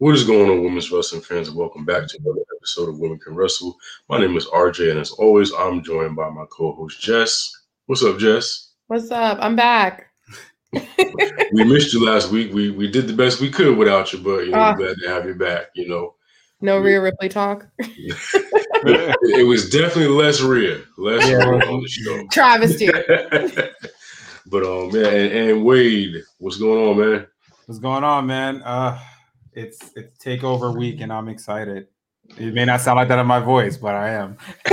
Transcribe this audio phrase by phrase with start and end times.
[0.00, 3.18] What is going on, women's wrestling fans, and welcome back to another episode of Women
[3.18, 3.76] Can Wrestle.
[4.08, 7.52] My name is RJ, and as always, I'm joined by my co-host Jess.
[7.84, 8.70] What's up, Jess?
[8.86, 9.36] What's up?
[9.42, 10.06] I'm back.
[11.52, 12.50] we missed you last week.
[12.54, 14.72] We we did the best we could without you, but you know, Ah.
[14.72, 15.66] glad to have you back.
[15.74, 16.14] You know,
[16.62, 17.66] No Rhea Ripley talk.
[17.78, 18.16] it,
[19.22, 21.44] it was definitely less Rhea, less Yeah.
[21.44, 22.26] Rhea on the show.
[22.32, 22.86] Travesty.
[24.46, 27.26] but um, man, and, and Wade, what's going on, man?
[27.66, 28.62] What's going on, man?
[28.62, 28.98] Uh
[29.52, 31.88] it's it's takeover week and I'm excited.
[32.38, 34.36] It may not sound like that in my voice, but I am.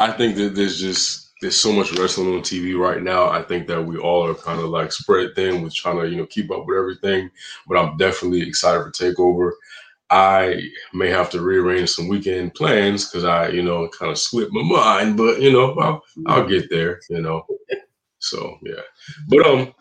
[0.00, 3.28] I think that there's just there's so much wrestling on TV right now.
[3.28, 6.16] I think that we all are kind of like spread thin with trying to you
[6.16, 7.30] know keep up with everything.
[7.68, 9.52] But I'm definitely excited for Takeover.
[10.10, 10.60] I
[10.92, 14.62] may have to rearrange some weekend plans because I you know kind of slipped my
[14.62, 17.00] mind, but you know I'll, I'll get there.
[17.08, 17.46] You know,
[18.18, 18.82] so yeah.
[19.28, 19.74] But um,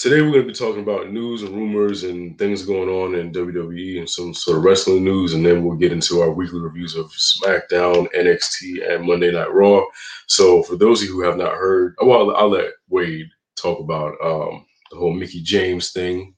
[0.00, 3.30] today we're going to be talking about news and rumors and things going on in
[3.32, 6.96] WWE and some sort of wrestling news, and then we'll get into our weekly reviews
[6.96, 9.82] of SmackDown, NXT, and Monday Night Raw.
[10.26, 13.78] So for those of you who have not heard, oh, well, I'll let Wade talk
[13.78, 16.34] about um, the whole Mickie James thing.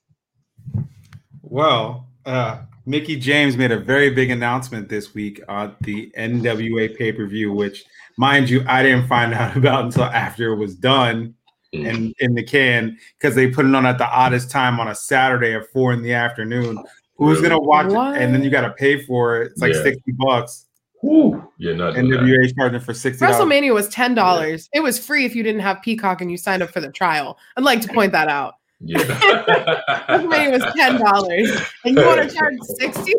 [1.40, 7.52] Well, uh Mickie James made a very big announcement this week on the NWA pay-per-view,
[7.52, 7.84] which
[8.18, 11.36] mind you, I didn't find out about until after it was done
[11.74, 11.88] Mm.
[11.88, 14.94] and in the can because they put it on at the oddest time on a
[14.94, 16.76] Saturday at four in the afternoon.
[17.16, 17.48] Who's Really?
[17.48, 18.16] gonna watch What?
[18.16, 18.22] it?
[18.22, 19.52] And then you gotta pay for it.
[19.52, 19.82] It's like Yeah.
[19.82, 20.66] 60 bucks.
[21.00, 21.42] Whew.
[21.58, 22.52] Yeah, not doing that.
[22.58, 24.68] Charging for 60 WrestleMania was ten dollars.
[24.74, 27.38] It was free if you didn't have Peacock and you signed up for the trial.
[27.56, 28.54] I'd like to point that out.
[28.80, 28.98] Yeah.
[30.08, 31.50] WrestleMania was ten dollars,
[31.84, 33.14] and you want to charge sixty?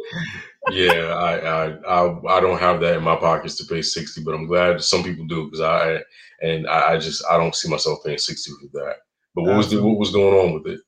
[0.71, 4.33] Yeah, I, I I I don't have that in my pockets to pay sixty, but
[4.33, 6.01] I'm glad some people do because I
[6.41, 8.97] and I, I just I don't see myself paying sixty for that.
[9.35, 10.79] But what was the, what was going on with it?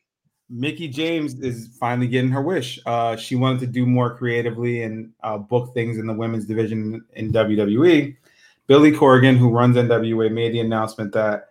[0.50, 2.80] Mickie James is finally getting her wish.
[2.86, 7.04] Uh, she wanted to do more creatively and uh, book things in the women's division
[7.14, 8.16] in WWE.
[8.68, 11.50] Billy Corgan, who runs NWA, made the announcement that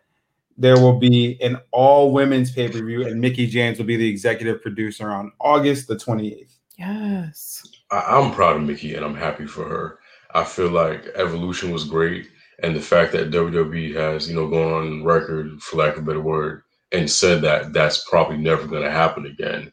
[0.56, 4.08] there will be an all women's pay per view, and Mickie James will be the
[4.08, 6.54] executive producer on August the 28th.
[6.76, 7.73] Yes.
[7.90, 9.98] I'm proud of Mickie and I'm happy for her.
[10.34, 12.28] I feel like Evolution was great,
[12.62, 16.06] and the fact that WWE has you know gone on record, for lack of a
[16.06, 19.70] better word, and said that that's probably never going to happen again,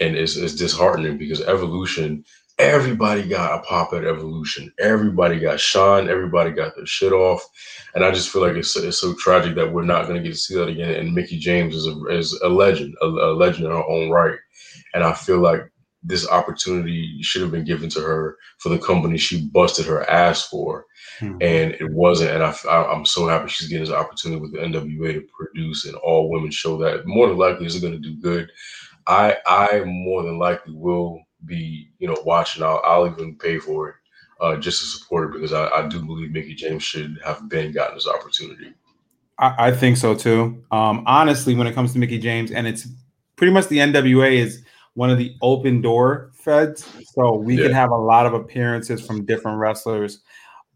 [0.00, 2.24] and it's, it's disheartening because Evolution,
[2.58, 7.42] everybody got a pop at Evolution, everybody got shine, everybody got their shit off,
[7.94, 10.32] and I just feel like it's it's so tragic that we're not going to get
[10.32, 10.94] to see that again.
[10.94, 14.38] And Mickie James is a is a legend, a, a legend in her own right,
[14.94, 15.70] and I feel like
[16.02, 20.46] this opportunity should have been given to her for the company she busted her ass
[20.48, 20.86] for,
[21.20, 22.30] and it wasn't.
[22.30, 25.94] And I, am so happy she's getting this opportunity with the NWA to produce an
[25.96, 28.50] all women show that more than likely is going to do good.
[29.06, 32.62] I I more than likely will be you know watching.
[32.62, 33.94] I'll, I'll even pay for it
[34.40, 37.72] uh, just to support it because I, I do believe Mickie James should have been
[37.72, 38.72] gotten this opportunity.
[39.38, 40.62] I, I think so too.
[40.70, 42.86] Um, honestly, when it comes to Mickie James, and it's
[43.36, 44.64] pretty much the NWA is
[44.98, 47.66] one of the open door feds, so we Yeah.
[47.66, 50.22] can have a lot of appearances from different wrestlers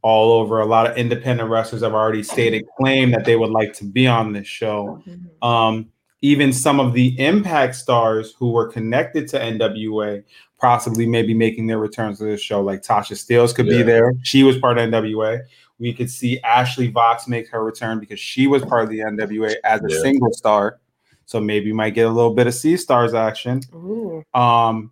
[0.02, 0.60] all over.
[0.60, 4.06] A lot of independent wrestlers have already stated claim that they would like to be
[4.06, 5.02] on this show.
[5.42, 5.88] Um,
[6.20, 10.22] even some of the Impact stars who were connected to NWA
[10.60, 13.78] possibly maybe making their returns to this show, like Tasha Steelz could Yeah.
[13.78, 14.12] be there.
[14.22, 15.40] She was part of NWA.
[15.80, 19.56] We could see Ashley Vox make her return because she was part of the NWA
[19.64, 19.98] as a Yeah.
[20.00, 20.78] single star.
[21.26, 23.60] So maybe you might get a little bit of Sea stars action.
[23.74, 24.22] Ooh.
[24.34, 24.90] Um,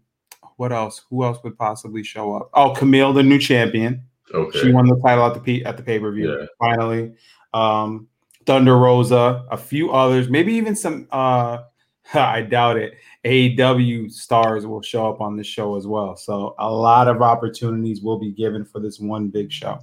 [0.56, 1.02] what else?
[1.10, 2.50] Who else would possibly show up?
[2.54, 4.02] Oh, Kamille, the new champion.
[4.32, 4.60] Okay.
[4.60, 6.46] She won the title at the P- at the pay per view Yeah.
[6.58, 7.12] finally.
[7.52, 8.08] Um,
[8.46, 11.08] Thunder Rosa, a few others, maybe even some.
[11.10, 11.58] Uh,
[12.14, 12.94] I doubt it.
[13.24, 16.16] AEW stars will show up on this show as well.
[16.16, 19.78] So a lot of opportunities will be given for this one big show.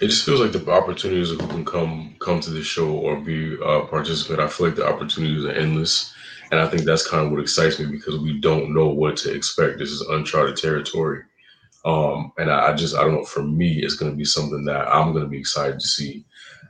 [0.00, 3.54] It just feels like the opportunities who can come come to the show or be
[3.54, 4.40] a participant.
[4.40, 6.12] I feel like the opportunities are endless,
[6.50, 9.34] and I think that's kind of what excites me because we don't know what to
[9.34, 9.78] expect.
[9.78, 11.22] This is uncharted territory,
[11.84, 13.24] um, and I, I just I don't know.
[13.24, 16.24] For me, it's going to be something that I'm going to be excited to see.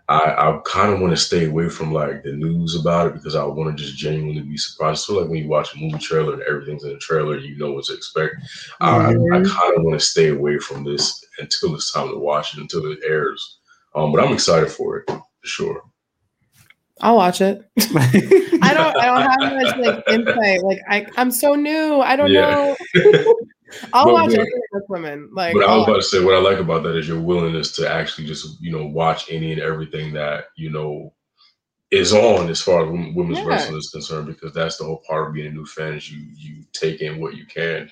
[0.09, 3.35] I, I kind of want to stay away from like the news about it because
[3.37, 5.05] I want to just genuinely be surprised.
[5.05, 7.73] So like when you watch a movie trailer and everything's in the trailer, you know
[7.73, 8.35] what to expect.
[8.81, 9.47] I, I Mhm.
[9.49, 12.91] kind of want to stay away from this until it's time to watch it, until
[12.91, 13.59] it airs.
[13.95, 15.83] Um, but I'm excited for it for sure.
[17.01, 17.63] I'll watch it.
[18.63, 18.97] I don't.
[18.97, 20.63] I don't have much like insight.
[20.63, 22.01] Like I, I'm so new.
[22.01, 22.55] I don't Yeah.
[22.55, 22.77] know.
[23.93, 25.31] I'll But- watch but- anything women.
[25.33, 25.91] Like But I was oh.
[25.91, 28.71] about to say what I like about that is your willingness to actually just you
[28.73, 31.13] know watch any and everything that you know
[31.91, 33.47] is on as far as women's Yeah.
[33.47, 36.25] wrestling is concerned because that's the whole part of being a new fan is you
[36.37, 37.91] you take in what you can,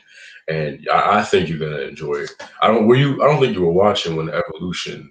[0.49, 2.31] and I, I think you're gonna enjoy it.
[2.62, 5.11] I don't were you I don't think you were watching when Evolution.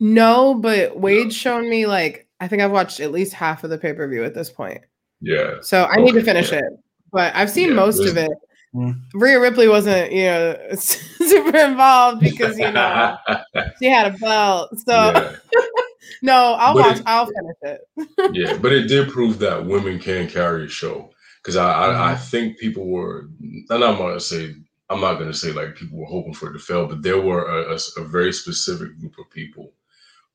[0.00, 3.78] No, but Wade's shown me like I think I've watched at least half of the
[3.78, 4.80] pay per view at this point.
[5.20, 6.58] Yeah, So I need to finish yeah.
[6.58, 6.64] it.
[7.10, 8.30] But I've seen Yeah, most of it.
[8.74, 9.00] Mm.
[9.14, 13.16] Rhea Ripley wasn't, you know, super involved because you know
[13.78, 14.70] she had a belt.
[14.86, 15.36] So yeah,
[16.22, 16.96] no, I'll But watch.
[16.98, 18.34] it- I'll finish it.
[18.34, 21.10] yeah, but it did prove that women can carry a show
[21.42, 22.22] because I, I I Mm-hmm.
[22.24, 24.54] think people were and I'm not gonna say
[24.90, 27.46] I'm not gonna say like people were hoping for it to fail, but there were
[27.46, 29.72] a, a- a very specific group of people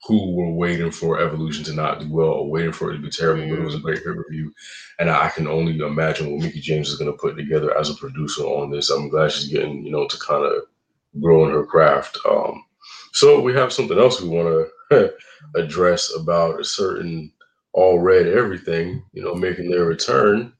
[0.05, 3.09] who were waiting for Evolution to not do well or waiting for it to be
[3.09, 4.53] terrible, but it was a great pay per view.
[4.99, 7.95] And I can only imagine what Mickie James is going to put together as a
[7.95, 8.89] producer on this.
[8.89, 10.63] I'm glad she's getting, you know, to kind of
[11.21, 12.17] grow in her craft.
[12.29, 12.63] Um,
[13.13, 15.13] so we have something else we want to
[15.55, 17.31] address about a certain
[17.73, 20.53] all red everything, you know, making their return.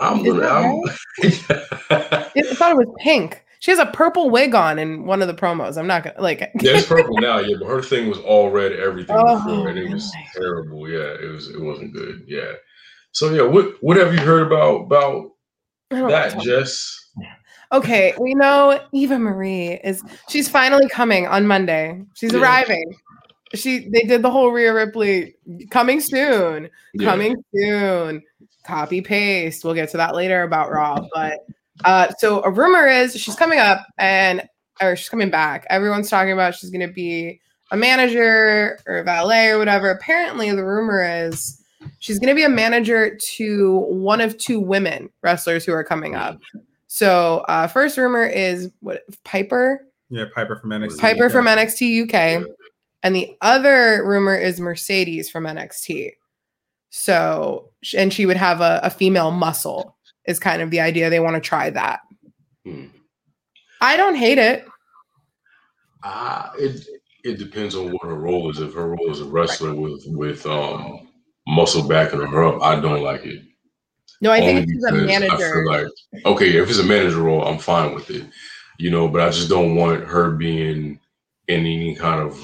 [0.00, 0.46] I'm gonna.
[0.46, 0.80] I'm,
[1.22, 3.44] I thought it was pink.
[3.60, 5.76] She has a purple wig on in one of the promos.
[5.76, 6.40] I'm not gonna like.
[6.60, 7.38] yeah, it's purple now.
[7.38, 10.88] Yeah, but her thing was all red everything Oh, before, and it was terrible.
[10.88, 11.48] Yeah, it was.
[11.48, 12.22] It wasn't good.
[12.26, 12.52] Yeah.
[13.12, 15.30] So yeah, what what have you heard about about
[15.90, 16.38] that.
[16.40, 16.94] Jess?
[17.72, 22.00] Okay, we know Eva Marie is she's finally coming on Monday.
[22.14, 22.40] She's Yeah.
[22.40, 22.84] arriving.
[23.54, 25.34] She they did the whole Rhea Ripley
[25.70, 27.10] coming soon, Yeah.
[27.10, 28.22] coming soon.
[28.64, 29.64] Copy paste.
[29.64, 31.40] We'll get to that later about Raw, but
[31.84, 34.48] uh so a rumor is she's coming up and
[34.80, 35.66] or she's coming back.
[35.70, 37.40] Everyone's talking about she's going to be
[37.70, 39.90] a manager or a valet or whatever.
[39.90, 41.62] Apparently the rumor is
[41.98, 46.14] she's going to be a manager to one of two women wrestlers who are coming
[46.14, 46.38] up.
[46.86, 50.98] So, uh, first rumor is what Piper, Yeah, Piper from NXT.
[50.98, 52.46] Piper from NXT UK,
[53.02, 56.12] and the other rumor is Mercedes from NXT.
[56.90, 59.97] So, and she would have a, a female muscle
[60.28, 61.10] is kind of the idea.
[61.10, 62.00] They want to try that.
[62.64, 62.84] Hmm.
[63.80, 64.64] I don't hate it.
[66.04, 66.86] Ah, it
[67.24, 68.60] it depends on what her role is.
[68.60, 71.08] If her role is a wrestler with with um
[71.48, 73.42] muscle backing her up, I don't like it.
[74.20, 75.52] No, I Only think she's a because I manager.
[75.52, 75.86] feel like
[76.26, 78.26] okay, if it's a manager role, I'm fine with it,
[78.78, 79.08] you know.
[79.08, 81.00] But I just don't want her being
[81.48, 82.38] in any kind of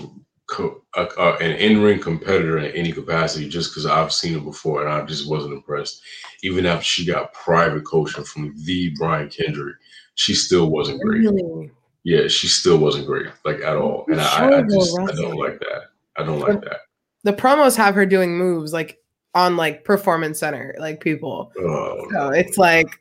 [0.48, 4.82] co- uh, uh, an in-ring competitor in any capacity, just because I've seen it before
[4.82, 6.02] and I just wasn't impressed.
[6.42, 9.76] Even after she got private coaching from the Brian Kendrick,
[10.14, 11.20] she still wasn't great.
[11.20, 11.70] Really?
[12.04, 14.04] Yeah, she still wasn't great, like at all.
[14.08, 15.82] And I, I, I just I don't like that.
[16.16, 16.80] I don't like that.
[17.22, 18.98] The promos have her doing moves like
[19.34, 21.50] on like performance center, like people.
[21.58, 23.00] Oh, So it's like,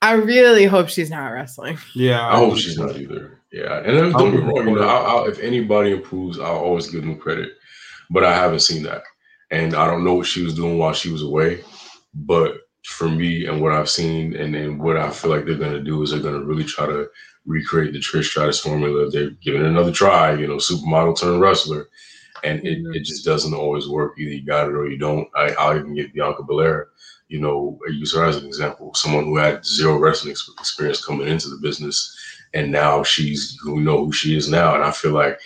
[0.00, 1.78] I really hope she's not wrestling.
[1.94, 3.37] Yeah, I hope she's not either.
[3.50, 4.68] Yeah, and don't get me wrong.
[4.68, 7.50] You know, I'll, I'll, if anybody improves, I'll always give them credit.
[8.10, 9.02] But I haven't seen that,
[9.50, 11.62] and I don't know what she was doing while she was away.
[12.14, 15.82] But for me, and what I've seen, and then what I feel like they're gonna
[15.82, 17.08] do is they're gonna really try to
[17.46, 19.10] recreate the Trish Stratus formula.
[19.10, 20.34] They're giving it another try.
[20.34, 21.88] You know, supermodel turned wrestler,
[22.44, 24.14] and it, it just doesn't always work.
[24.18, 25.28] Either you got it or you don't.
[25.34, 26.88] I, I'll even get Bianca Belair.
[27.28, 28.94] You know, use her as an example.
[28.94, 32.16] Someone who had zero wrestling experience coming into the business,
[32.54, 34.74] and now she's we know who she is now.
[34.74, 35.38] And I feel like,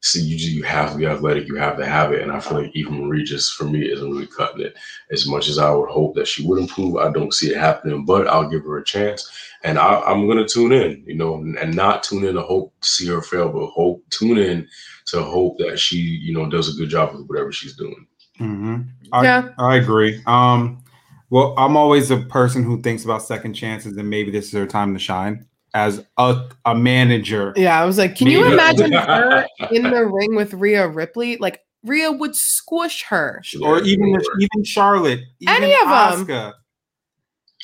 [0.00, 2.22] see, you you have to be athletic, you have to have it.
[2.22, 4.76] And I feel like Eva Marie just for me isn't really cutting it
[5.10, 6.96] as much as I would hope that she would improve.
[6.96, 9.30] I don't see it happening, but I'll give her a chance,
[9.64, 11.02] and I, I'm gonna tune in.
[11.06, 14.04] You know, and, and not tune in to hope to see her fail, but hope
[14.10, 14.68] tune in
[15.06, 18.06] to hope that she you know does a good job with whatever she's doing.
[18.38, 18.82] hmm
[19.12, 19.48] I, Yeah.
[19.58, 20.22] I agree.
[20.26, 20.82] Um,
[21.28, 24.66] well, I'm always a person who thinks about second chances, and maybe this is her
[24.66, 27.52] time to shine as a, a manager.
[27.56, 31.36] Yeah, I was like, can you imagine her in the ring with Rhea Ripley?
[31.38, 33.42] Like Rhea would squish her.
[33.62, 34.22] Or even Lord.
[34.38, 36.52] even Charlotte, even Any of Asuka.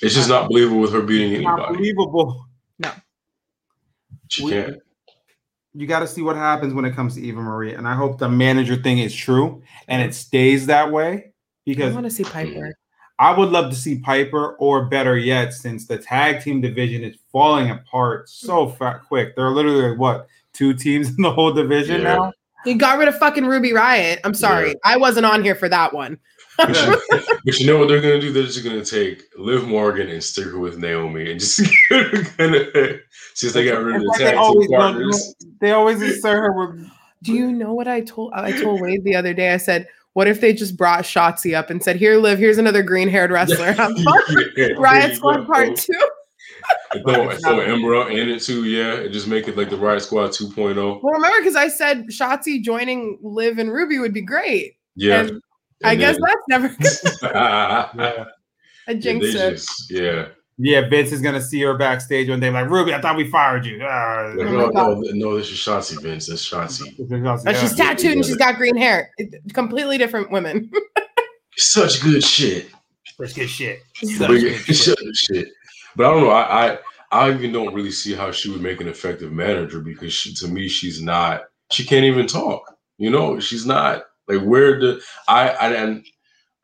[0.01, 1.77] It's just not believable with her beating Not anybody.
[1.77, 2.45] believable.
[4.29, 4.77] She We- can't.
[5.75, 8.19] You got to see what happens when it comes to Eva Marie, and I hope
[8.19, 11.33] the manager thing is true and it stays that way
[11.67, 12.75] because I want to see Piper.
[13.19, 17.17] I would love to see Piper, or better yet, since the tag team division is
[17.33, 19.35] falling apart so fat quick.
[19.35, 22.15] There are literally what two teams in the whole division Yeah.
[22.17, 22.33] now.
[22.65, 24.19] He got rid of fucking Ruby Riott.
[24.25, 24.75] I'm sorry, Yeah.
[24.85, 26.19] I wasn't on here for that one.
[26.57, 27.01] But you,
[27.45, 28.33] but you know what they're gonna do?
[28.33, 31.61] They're just gonna take Liv Morgan and stick her with Naomi, and just
[32.37, 32.99] gonna
[33.35, 35.35] since they got rid of the tag team partners.
[35.61, 36.89] They always insert her with.
[37.23, 38.33] Do you know what I told?
[38.35, 39.53] I told Wade the other day.
[39.53, 42.83] I said, "What if they just brought Shotzi up and said, here, Liv, here's another
[42.83, 43.73] green-haired wrestler.
[43.73, 44.21] Have fun."
[44.57, 45.47] Yeah, there Riot Squad.
[45.47, 45.93] Part Two.
[46.93, 49.77] And Throw, and throw Ember in it too, yeah, and just make it like the
[49.77, 50.29] Riot Squad oh.
[50.31, 51.01] 2.0.
[51.03, 54.75] Well, remember because I said Shotzi joining Liv and Ruby would be great.
[54.97, 55.43] Yeah, And
[55.85, 56.77] I And guess that's never
[57.23, 58.25] yeah,
[58.89, 60.29] a jinx just- yeah.
[60.61, 62.93] Yeah, Vince is gonna see her backstage one day, like Ruby.
[62.93, 63.81] I thought we fired you.
[63.83, 64.33] Ah.
[64.37, 66.27] Like, Oh no, no, no, this is Shotzi, Vince.
[66.27, 67.45] That's Shotzi.
[67.45, 69.11] But she's tattooed and she's got green hair.
[69.19, 70.71] It- Completely different women.
[71.57, 72.71] Such good shit.
[73.19, 73.81] Such good shit.
[74.01, 74.77] But, Such good shit.
[74.99, 75.49] Such shit.
[75.97, 76.31] But I don't know.
[76.31, 76.79] I, I
[77.11, 80.49] I even don't really see how she would make an effective manager because she, to
[80.49, 81.45] me, she's not.
[81.71, 82.63] She can't even talk.
[82.99, 86.05] You know, she's not like where the I I and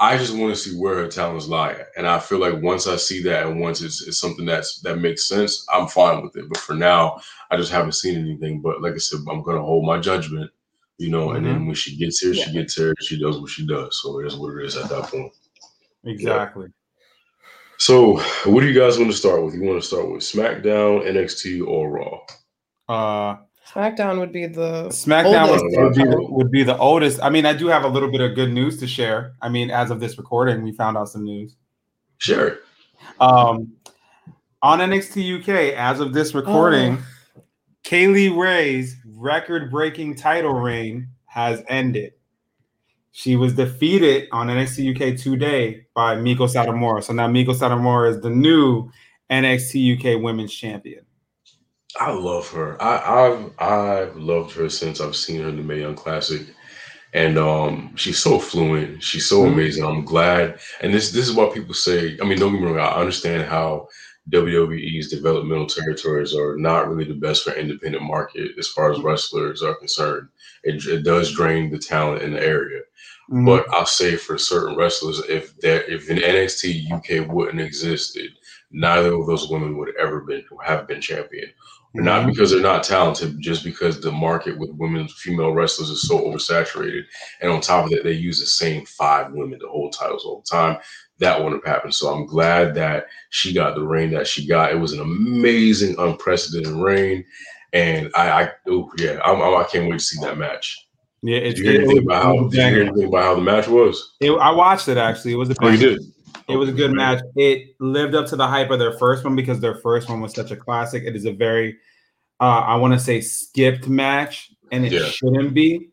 [0.01, 1.77] I just want to see where her talents lie.
[1.97, 4.99] And I feel like once I see that and once it's, it's something that's that
[4.99, 6.49] makes sense, I'm fine with it.
[6.49, 7.21] But for now,
[7.51, 8.61] I just haven't seen anything.
[8.61, 10.51] But like I said, I'm gonna hold my judgment.
[10.99, 12.95] You know, and then when she gets here, she gets here.
[13.01, 14.01] She does what she does.
[14.01, 15.33] So it is what it is at that point.
[16.05, 16.69] Exactly.
[17.79, 19.55] So, what do you guys want to start with?
[19.55, 22.21] You want to start with SmackDown, NXT, or Raw?
[22.89, 23.37] Uh,
[23.75, 25.64] SmackDown would be the SmackDown Oldest.
[25.64, 27.21] would, would be the, would be the oldest.
[27.23, 29.35] I mean, I do have a little bit of good news to share.
[29.43, 31.57] I mean, as of this recording, we found out some news.
[32.19, 32.59] Sure.
[33.21, 33.73] Um,
[34.62, 36.99] on NXT UK, as of this recording,
[37.83, 42.12] Kay Lee Ray's record-breaking title reign has ended.
[43.11, 47.02] She was defeated on NXT UK today by Meiko Satomura.
[47.02, 48.90] So now Meiko Satomura is the new
[49.31, 51.04] NXT UK Women's Champion.
[52.01, 52.81] I love her.
[52.83, 56.43] I, I've I've loved her since I've seen her in the Mae Young Classic,
[57.13, 59.03] and um, she's so fluent.
[59.03, 59.53] She's so Mhm.
[59.53, 59.85] amazing.
[59.85, 60.61] I'm glad.
[60.83, 62.19] And this this is what people say.
[62.21, 62.79] I mean, don't get me wrong.
[62.81, 63.89] I understand how
[64.31, 69.63] WWE's developmental territories are not really the best for independent market as far as wrestlers
[69.63, 70.29] are concerned.
[70.65, 72.81] It, it does drain the talent in the area.
[73.31, 73.47] Mhm.
[73.47, 78.33] But I'll say for certain wrestlers, if that if an NXT UK wouldn't existed,
[78.73, 81.51] neither of those women would ever been have been champion.
[81.97, 86.21] Not because they're not talented, just because the market with women, female wrestlers is so
[86.23, 87.05] oversaturated.
[87.41, 90.43] And on top of that, they use the same five women to hold titles all
[90.45, 90.79] the time.
[91.21, 91.95] That wouldn't have happened.
[91.95, 94.73] So I'm glad that she got the reign that she got.
[94.73, 97.25] It was an amazing, unprecedented reign.
[97.73, 100.77] And I, I oh yeah, I'm, I'm, I can't wait to see that match.
[101.23, 102.49] yeah, Did it's you hear it anything about how?
[102.49, 104.15] Did you hear anything about how the match was?
[104.21, 105.33] It- I watched it actually.
[105.35, 106.01] It was a Oh, you did.
[106.49, 107.23] It was a good match.
[107.37, 110.35] It lived up to the hype of their first one because their first one was
[110.35, 111.05] such a classic.
[111.05, 111.79] It is a very,
[112.41, 115.07] uh, I want to say, skipped match, and it Yeah.
[115.07, 115.91] shouldn't be.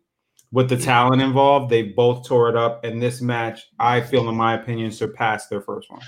[0.52, 4.36] With the talent involved, they both tore it up, and this match, I feel, in
[4.36, 6.02] my opinion, surpassed their first one.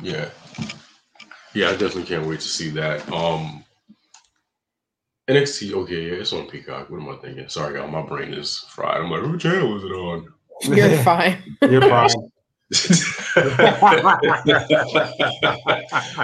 [0.00, 0.28] Yeah.
[1.54, 3.08] Yeah, I definitely can't wait to see that.
[3.12, 3.64] Um
[5.28, 6.90] NXT, okay, yeah, it's on Peacock.
[6.90, 7.48] What am I thinking?
[7.48, 9.00] Sorry, y'all, my brain is fried.
[9.00, 10.26] I'm like, who channel was it on?
[10.68, 11.56] You're fine.
[11.62, 12.08] You're fine.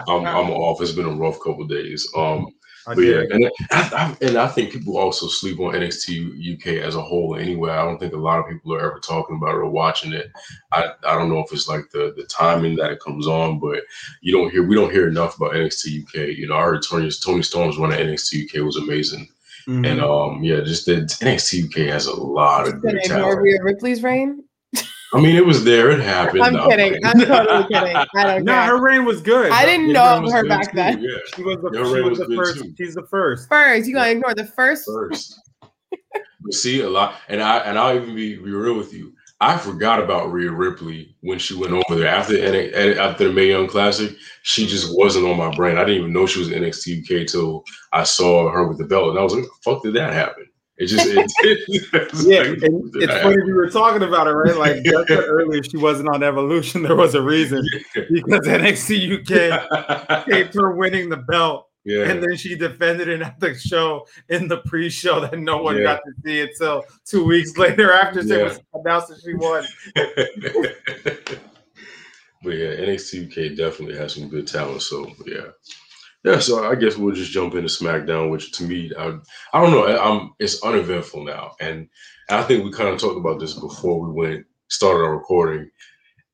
[0.09, 0.81] I'm, I'm off.
[0.81, 2.09] It's been a rough couple days.
[2.17, 2.47] Um,
[2.87, 6.97] but yeah, and I, I, and I think people also sleep on NXT UK as
[6.97, 7.37] a whole.
[7.37, 10.13] Anyway, I don't think a lot of people are ever talking about it or watching
[10.13, 10.31] it.
[10.73, 13.83] I, I don't know if it's like the the timing that it comes on, but
[14.23, 16.37] you don't hear we don't hear enough about NXT UK.
[16.37, 19.29] You know, I heard Toni Toni Storm's run at NXT UK was amazing,
[19.69, 19.87] Mhm.
[19.87, 23.63] and um yeah, just the NXT UK has a lot of Gonna good ignore talent.
[23.63, 24.43] Ripley's reign.
[25.13, 25.91] I mean, it was there.
[25.91, 26.43] It happened.
[26.43, 26.99] I'm kidding.
[27.05, 27.97] I'm totally kidding.
[28.17, 28.67] I don't no, care.
[28.67, 29.51] her reign was good.
[29.51, 31.01] I didn't Yeah, know of her back too, then.
[31.03, 32.63] Yeah, She was the, she was was the first.
[32.63, 32.75] too.
[32.79, 33.49] She's the first.
[33.49, 34.85] First, you gotta ignore the first.
[34.87, 35.41] first.
[36.41, 39.13] but see a lot, and I and I'll even be, be real with you.
[39.43, 43.49] I forgot about Rhea Ripley when she went over there after the, after the Mae
[43.49, 44.15] Young Classic.
[44.43, 45.79] She just wasn't on my brain.
[45.79, 48.85] I didn't even know she was in NXT UK till I saw her with the
[48.85, 50.47] belt, and I was like, "Fuck, did that happen?"
[50.81, 51.31] It just it,
[51.93, 54.57] it's Yeah, and it's funny we were talking about it, right?
[54.57, 54.79] Like
[55.11, 56.83] earlier, she wasn't on Evolution.
[56.83, 57.63] There was a reason
[57.95, 63.39] because NXT UK taped her winning the belt, yeah, and then she defended it at
[63.41, 65.83] the show in the pre-show that no one Yeah.
[65.83, 68.45] got to see until two weeks later after Yeah.
[68.45, 69.65] was announced that she won.
[72.43, 74.81] but yeah, NXT UK definitely has some good talent.
[74.81, 75.49] So yeah,
[76.25, 76.39] yeah.
[76.39, 79.19] So I guess we'll just jump into SmackDown, which to me, I,
[79.53, 79.87] I don't know.
[79.87, 81.89] I'm it's uneventful now, and
[82.29, 85.71] I think we kind of talked about this before we went started our recording.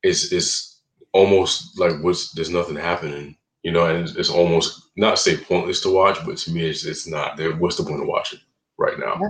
[0.02, 0.80] It's it's
[1.12, 5.80] almost like what's there's nothing happening, you know, and it's, it's almost not say pointless
[5.82, 7.36] to watch, but to me, it's it's not.
[7.36, 8.40] There, what's the point of watching
[8.78, 9.20] right now?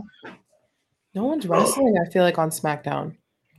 [1.14, 1.96] No one's wrestling.
[1.98, 3.16] I feel like on SmackDown.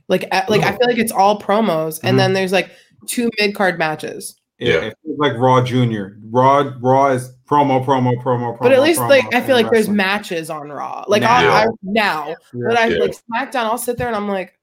[0.08, 2.18] Like, like I feel like it's all promos, and Mhm.
[2.18, 2.70] then there's like
[3.06, 4.36] two mid card matches.
[4.58, 4.80] Yeah, Yeah.
[4.86, 6.18] it feels like Raw Junior.
[6.30, 8.60] Raw, Raw is promo, promo, promo, promo.
[8.60, 11.04] But at least promo, like I feel and like there's matches on Raw.
[11.08, 11.36] Like Now.
[11.36, 12.34] I, I now, Yeah.
[12.52, 12.98] but I Yeah.
[12.98, 13.64] like SmackDown.
[13.64, 14.58] I'll sit there and I'm like,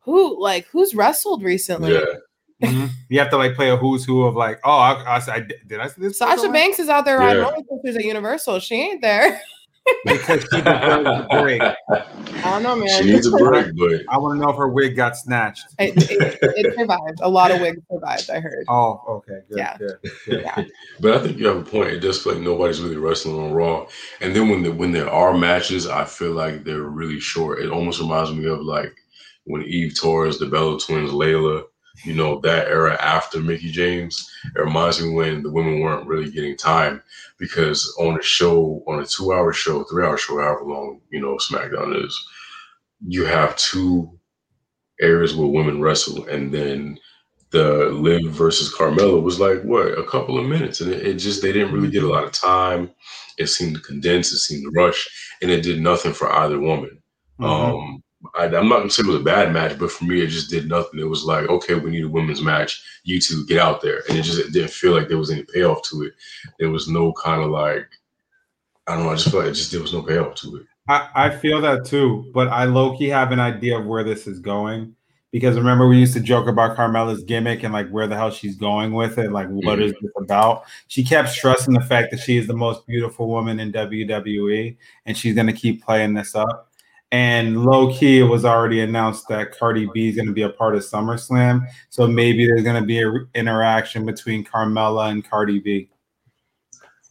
[0.00, 1.92] who like who's wrestled recently?
[1.94, 2.04] Yeah,
[2.62, 2.90] Mhm.
[3.08, 5.80] You have to like play a who's who of like, oh, I, I, I did
[5.80, 6.18] I see this?
[6.18, 6.52] Sasha person?
[6.52, 7.48] Banks is out there riding Yeah.
[7.50, 8.58] roller coasters at Universal.
[8.60, 9.40] She ain't there.
[10.04, 11.62] because she deserves a break.
[12.38, 12.88] I don't know, man.
[12.88, 15.66] She needs a break, but I want to know if her wig got snatched.
[15.78, 17.20] It, it, it survived.
[17.20, 18.30] A lot of wigs survived.
[18.30, 18.64] I heard.
[18.68, 19.76] Oh, okay, good, Yeah.
[19.78, 20.42] good, good.
[20.42, 20.64] Yeah.
[21.00, 21.88] but I think you have a point.
[21.88, 23.86] It does feel like nobody's really wrestling on Raw,
[24.20, 27.60] and then when the, when there are matches, I feel like they're really short.
[27.60, 28.94] It almost reminds me of like
[29.44, 31.64] when Eve Torres, the Bella Twins, Layla,
[32.04, 34.30] you know, that era after Mickie James.
[34.54, 37.02] It reminds me when the women weren't really getting time
[37.38, 42.04] because on a show, on a two-hour show, three-hour show, however long you know SmackDown
[42.04, 42.28] is,
[43.06, 44.10] you have two
[45.00, 46.98] areas where women wrestle, and then
[47.50, 51.42] the Liv versus Carmella was like what a couple of minutes, and it, it just
[51.42, 52.90] they didn't really get a lot of time.
[53.38, 55.08] It seemed to condense, it seemed to rush,
[55.40, 57.00] and it did nothing for either woman.
[57.40, 57.46] Mhm.
[57.46, 58.02] Um,
[58.36, 60.50] I, I'm not gonna say it was a bad match, but for me, it just
[60.50, 61.00] did nothing.
[61.00, 62.82] It was like, okay, we need a women's match.
[63.04, 65.44] You two get out there, and it just it didn't feel like there was any
[65.44, 66.14] payoff to it.
[66.58, 67.86] There was no kind of like,
[68.86, 69.10] I don't know.
[69.10, 70.66] I just felt like it just there was no payoff to it.
[70.88, 74.26] I, I feel that too, but I low key have an idea of where this
[74.26, 74.94] is going.
[75.30, 78.56] Because remember, we used to joke about Carmella's gimmick and like where the hell she's
[78.56, 79.30] going with it.
[79.30, 79.82] Like, what mm-hmm.
[79.82, 80.64] is this about?
[80.86, 85.16] She kept stressing the fact that she is the most beautiful woman in WWE and
[85.16, 86.67] she's going to keep playing this up.
[87.10, 90.50] And low key, it was already announced that Cardi B is going to be a
[90.50, 91.66] part of SummerSlam.
[91.88, 95.88] So maybe there's going to be an interaction between Carmella and Cardi B.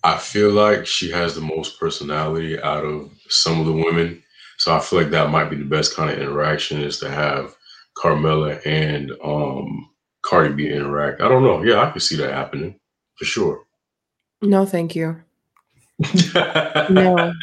[0.03, 4.21] I feel like she has the most personality out of some of the women.
[4.57, 7.55] So I feel like that might be the best kind of interaction is to have
[7.97, 9.89] Carmella and um
[10.21, 11.21] Cardi B interact.
[11.21, 11.63] I don't know.
[11.63, 12.79] Yeah, I could see that happening
[13.15, 13.63] for sure.
[14.41, 15.21] No, thank you.
[16.89, 17.33] No.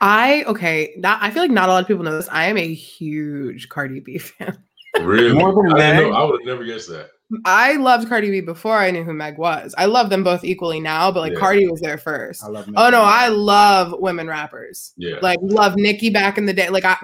[0.00, 0.94] I okay.
[0.96, 2.28] Not, I feel like not a lot of people know this.
[2.30, 4.58] I am a huge Cardi B fan.
[5.00, 5.34] really?
[5.34, 7.10] More than I, didn't know, I would have never guessed that.
[7.44, 9.74] I loved Cardi B before I knew who Meg was.
[9.78, 11.38] I love them both equally now, but like Yeah.
[11.38, 12.42] Cardi was there first.
[12.42, 14.92] I love Oh no, I love women rappers.
[14.96, 15.18] Yeah.
[15.22, 16.70] Like love Nicki back in the day.
[16.70, 16.96] Like I,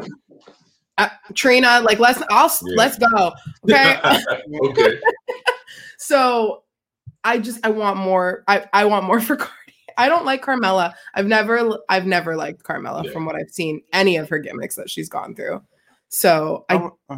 [0.98, 1.80] I Trina.
[1.82, 2.74] Like let's I'll Yeah.
[2.76, 3.32] let's go.
[3.64, 4.00] Okay.
[4.64, 5.00] okay.
[5.98, 6.64] so
[7.22, 8.42] I just I want more.
[8.48, 9.65] I I want more for Cardi.
[9.96, 10.94] I don't like Carmella.
[11.14, 13.12] I've never I've never liked Carmella Yeah.
[13.12, 15.62] from what I've seen any of her gimmicks that she's gone through.
[16.08, 17.16] So I Oh, uh,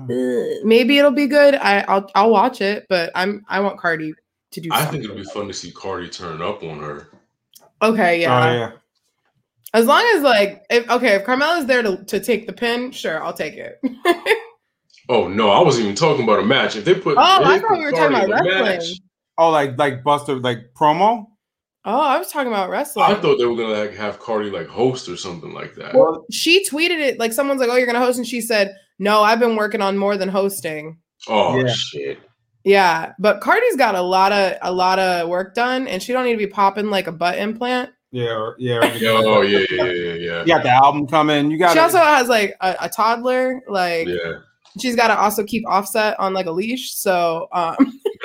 [0.65, 1.55] maybe it'll be good.
[1.55, 4.15] I I'll I'll watch it, but I'm I want Cardi
[4.53, 5.01] to do I something.
[5.03, 7.09] think it'll be fun to see Cardi turn up on her.
[7.83, 8.49] Okay, yeah.
[8.49, 8.71] Oh yeah.
[9.75, 13.23] As long as like if okay, if Carmella's there to, to take the pin, sure,
[13.23, 13.81] I'll take it.
[15.11, 16.77] Oh no, I wasn't even talking about a match.
[16.77, 18.97] If they put Oh, if I thought we were talking about in a wrestling.
[19.39, 21.29] Oh, like like Buster, like promo.
[21.89, 23.07] Oh, I was talking about wrestling.
[23.07, 25.95] I thought they were gonna like have Cardi like host or something like that.
[25.95, 29.23] Well, she tweeted it like someone's like, "Oh, you're gonna host," and she said, "No,
[29.23, 30.99] I've been working on more than hosting."
[31.29, 31.73] oh Yeah.
[31.73, 32.19] shit.
[32.65, 36.25] Yeah, but Cardi's got a lot of a lot of work done, and she don't
[36.25, 37.91] need to be popping like a butt implant.
[38.11, 38.77] Yeah, or, yeah.
[38.79, 40.41] or- Oh yeah, yeah, yeah, yeah.
[40.41, 41.51] You got the album coming.
[41.51, 43.61] You got She also has like a, a toddler.
[43.69, 44.39] Like Yeah.
[44.81, 46.95] she's got to also keep Offset on like a leash.
[46.95, 47.77] So um,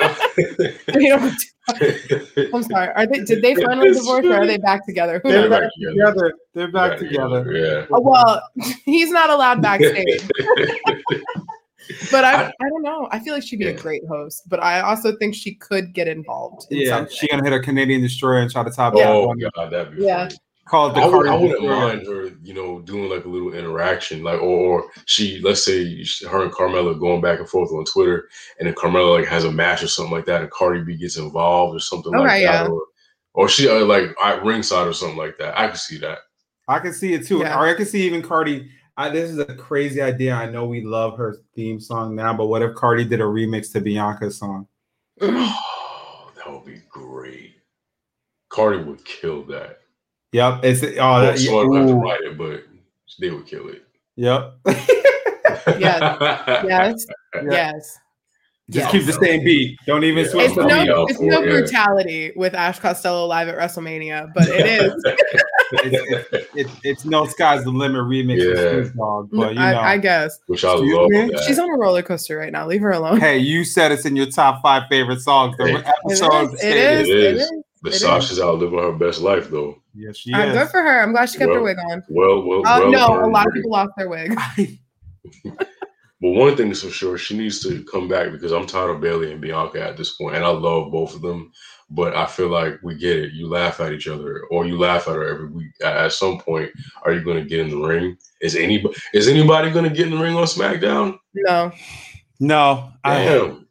[0.94, 1.30] you know,
[1.68, 2.92] I'm sorry.
[2.94, 3.20] Are they?
[3.24, 5.20] Did they finally divorce, or are they back together?
[5.22, 5.60] Who They're knows?
[5.60, 6.34] back together.
[6.54, 7.52] They're back together.
[7.52, 7.86] Yeah.
[7.90, 8.42] Oh, well,
[8.84, 10.28] he's not allowed backstage.
[12.10, 13.08] But I, I don't know.
[13.10, 16.08] I feel like she'd be a great host, but I also think she could get
[16.08, 16.66] involved.
[16.70, 17.14] In Yeah, something.
[17.14, 19.04] she gonna hit a Canadian destroyer and try to top Yeah.
[19.04, 19.38] that Oh one.
[19.38, 20.28] god, that'd be Yeah.
[20.28, 20.36] funny.
[20.66, 23.28] Call it the I, would, Cardi I wouldn't mind her, you know, doing like a
[23.28, 27.70] little interaction, like, or, or she, let's say, her and Carmella going back and forth
[27.70, 30.82] on Twitter, and then Carmella like has a match or something like that, and Cardi
[30.82, 32.82] B gets involved or something like Okay, that, or,
[33.34, 35.58] or she uh, like at ringside or something like that.
[35.58, 36.20] I could see that.
[36.66, 37.40] I can see it too.
[37.40, 37.58] Yeah.
[37.58, 38.70] Or I can see even Cardi.
[38.96, 40.34] I, this is a crazy idea.
[40.34, 43.70] I know we love her theme song now, but what if Cardi did a remix
[43.72, 44.66] to Bianca's song?
[45.20, 47.56] Oh, that would be great.
[48.48, 49.80] Cardi would kill that.
[50.34, 50.64] Yep.
[50.64, 52.64] It's oh that, so I don't have to write it, but
[53.20, 53.82] they would kill it.
[54.16, 54.54] Yep.
[55.78, 56.06] Yes.
[56.64, 57.42] Yeah.
[57.50, 57.98] Yes.
[58.70, 58.90] Just Yeah.
[58.90, 59.78] keep the same beat.
[59.86, 60.30] Don't even Yeah.
[60.30, 60.82] switch It's the I'll beat.
[60.82, 61.50] be no, it's no yeah.
[61.50, 64.92] brutality with Ash Costello live at WrestleMania, but it is.
[65.04, 65.22] It's,
[66.32, 68.60] it's, it's, it's no sky's the limit remix Yeah.
[68.60, 69.62] of Snoop Dogg, but you know.
[69.64, 71.10] I, I guess Which I love.
[71.10, 71.30] me?
[71.46, 72.66] She's on a roller coaster right now.
[72.66, 73.20] Leave her alone.
[73.20, 75.56] hey, you said it's in your top five favorite songs.
[75.58, 76.52] The It It episode is.
[76.54, 77.08] It stated- is.
[77.08, 77.42] It It is.
[77.42, 77.52] is.
[77.82, 79.80] but it Sasha's out living her best life, though.
[79.94, 80.56] Yes, she I'm is.
[80.56, 81.02] good for her.
[81.02, 82.02] I'm glad she kept her wig on.
[82.08, 84.38] Well, well, Uh, well no, a earned lot of people lost their wig.
[86.24, 89.02] But one thing is for sure, she needs to come back because I'm tired of
[89.02, 91.52] Bayley and Bianca at this point, and I love both of them.
[91.90, 93.32] But I feel like we get it.
[93.32, 95.72] You laugh at each other, or you laugh at her every week.
[95.82, 96.70] At, at some point,
[97.02, 98.16] are you going to get in the ring?
[98.40, 101.18] Is anybody is anybody going to get in the ring on SmackDown?
[101.34, 101.72] No.
[102.40, 103.50] No, I, Damn.
[103.50, 103.63] I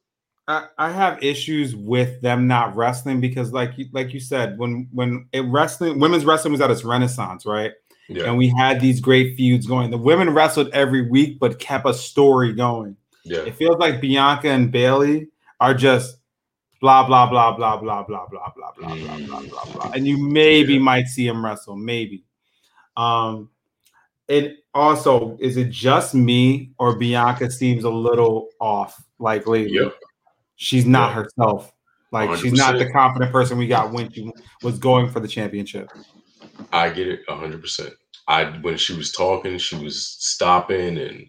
[0.48, 5.28] I have issues with them not wrestling because, like you like you said, when when
[5.32, 7.72] it wrestling women's wrestling was at its renaissance, right?
[8.10, 8.26] Yeah.
[8.26, 9.90] and we had these great feuds going.
[9.90, 12.98] The women wrestled every week, but kept a story going.
[13.24, 13.40] Yeah.
[13.40, 15.30] It feels like Bianca and Bayley
[15.62, 16.18] are just
[16.82, 20.18] blah blah blah blah blah blah blah blah blah blah blah blah blah, and you
[20.18, 20.80] maybe Yeah.
[20.82, 22.26] might see them wrestle, maybe.
[22.98, 23.50] Um,
[24.28, 29.76] it also is it just me or Bianca seems a little off, like lately.
[29.76, 29.96] Yep.
[30.56, 31.24] She's not Yeah.
[31.24, 31.72] herself.
[32.12, 35.89] Like she's not the confident person we got when she was going for the championship.
[36.72, 37.94] I get it hundred percent.
[38.28, 41.26] I when she was talking, she was stopping and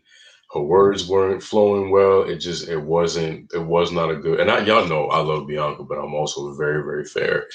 [0.52, 2.22] her words weren't flowing well.
[2.22, 5.46] It just it wasn't it was not a good and I y'all know I love
[5.46, 7.46] Bianca, but I'm also very, very fair.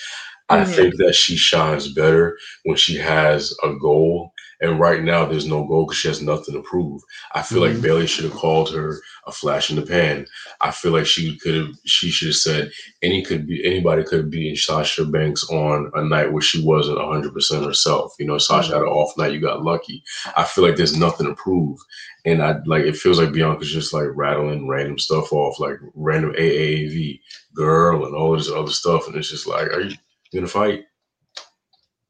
[0.49, 0.75] I Mhm.
[0.75, 4.33] think that she shines better when she has a goal.
[4.61, 7.01] And right now there's no goal because she has nothing to prove.
[7.33, 7.73] I feel Mhm.
[7.73, 10.25] like Bayley should have called her a flash in the pan.
[10.61, 14.29] I feel like she could have she should have said any could be anybody could
[14.29, 18.13] be in Sasha Banks on a night where she wasn't hundred percent herself.
[18.19, 20.03] You know, Sasha had an off night, you got lucky.
[20.35, 21.77] I feel like there's nothing to prove.
[22.25, 26.33] And I like it feels like Bianca's just like rattling random stuff off, like random
[26.33, 27.21] AAV
[27.53, 29.07] girl and all this other stuff.
[29.07, 29.95] And it's just like, are you
[30.33, 30.83] gonna fight?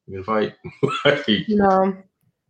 [0.07, 0.55] You gonna fight?
[1.05, 1.93] Like, No,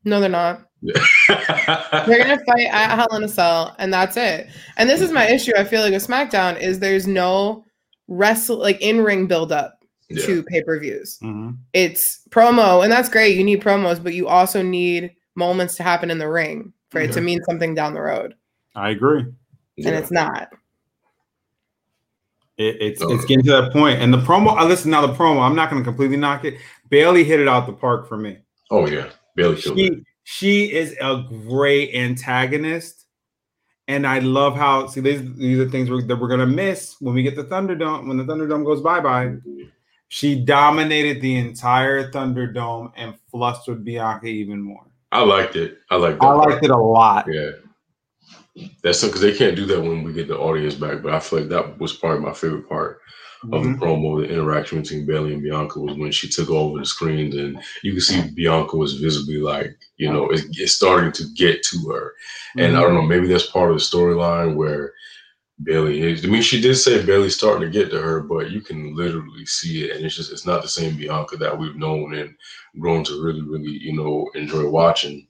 [0.04, 0.66] no, they're not.
[0.82, 4.48] They're gonna fight at Hell in a Cell, and that's it.
[4.78, 5.52] And this is my issue.
[5.58, 7.66] I feel like with SmackDown is there's no
[8.08, 10.26] wrestle like in ring build up Yeah.
[10.26, 11.20] to pay per views.
[11.22, 11.58] Mhm.
[11.74, 13.36] It's promo, and that's great.
[13.38, 17.12] You need promos, but you also need moments to happen in the ring for it
[17.14, 18.34] to mean something down the road,
[18.76, 19.20] I agree.
[19.22, 19.36] and
[19.78, 19.98] Yeah.
[20.00, 20.50] it's not.
[22.58, 23.12] It, it's No.
[23.12, 23.76] it's getting to that.
[23.76, 25.06] And the promo, I listen now.
[25.06, 26.56] The promo, I'm not going to completely knock it.
[26.90, 28.40] Bayley hit it out the park for me.
[28.72, 29.93] Oh yeah, Bayley killed it.
[30.23, 33.06] She she is a great antagonist,
[33.88, 37.15] and I love how see these these are things we're, that we're gonna miss when
[37.15, 39.28] we get the Thunderdome when the Thunderdome goes bye bye.
[39.28, 39.63] Mm-hmm.
[40.10, 44.86] She dominated the entire Thunderdome and flustered Bianca even more.
[45.12, 45.78] I liked it.
[45.89, 46.25] I liked that.
[46.25, 47.25] I liked it a lot.
[47.32, 47.52] Yeah.
[48.84, 51.02] That's because they can't do that when we get the audience back.
[51.02, 53.02] But I feel like that was probably my favorite part
[53.43, 53.80] of the Mhm.
[53.80, 54.21] promo.
[54.21, 57.93] The interaction between Bayley and Bianca was when she took over the screens, and you
[57.93, 62.13] can see Bianca was visibly like, you know, it's, it's starting to get to her.
[62.58, 64.93] And I don't know, maybe that's part of the storyline where
[65.63, 66.23] Bayley is.
[66.23, 69.45] I mean, she did say Bayley's starting to get to her, but you can literally
[69.45, 72.34] see it, and it's just it's not the same Bianca that we've known and
[72.80, 75.28] grown to really, really, you know, enjoy watching.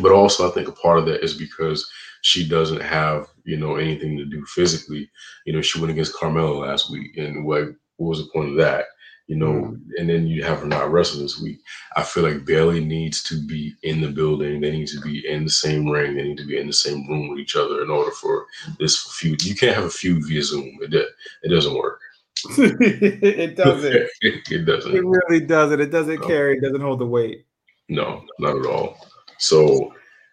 [0.00, 1.90] But also, I think a part of that is because
[2.22, 5.10] she doesn't have, you know, anything to do physically.
[5.46, 7.64] You know, she went against Carmella last week, and what
[7.96, 8.86] what was the point of that?
[9.26, 9.80] You know, Mhm.
[9.98, 11.58] and then you have her not wrestle this week.
[11.96, 14.60] I feel like Bayley needs to be in the building.
[14.60, 16.16] They need to be in the same ring.
[16.16, 18.46] They need to be in the same room with each other in order for
[18.78, 19.42] this feud.
[19.44, 20.78] You can't have a feud via Zoom.
[20.80, 20.94] It
[21.42, 22.00] it doesn't work.
[22.58, 23.94] it doesn't.
[23.94, 24.08] it
[24.50, 24.94] It doesn't.
[24.94, 25.80] It really doesn't.
[25.80, 26.26] It doesn't No.
[26.26, 26.56] carry.
[26.56, 27.44] It doesn't hold the weight.
[27.88, 28.96] No, not at all.
[29.38, 29.92] So,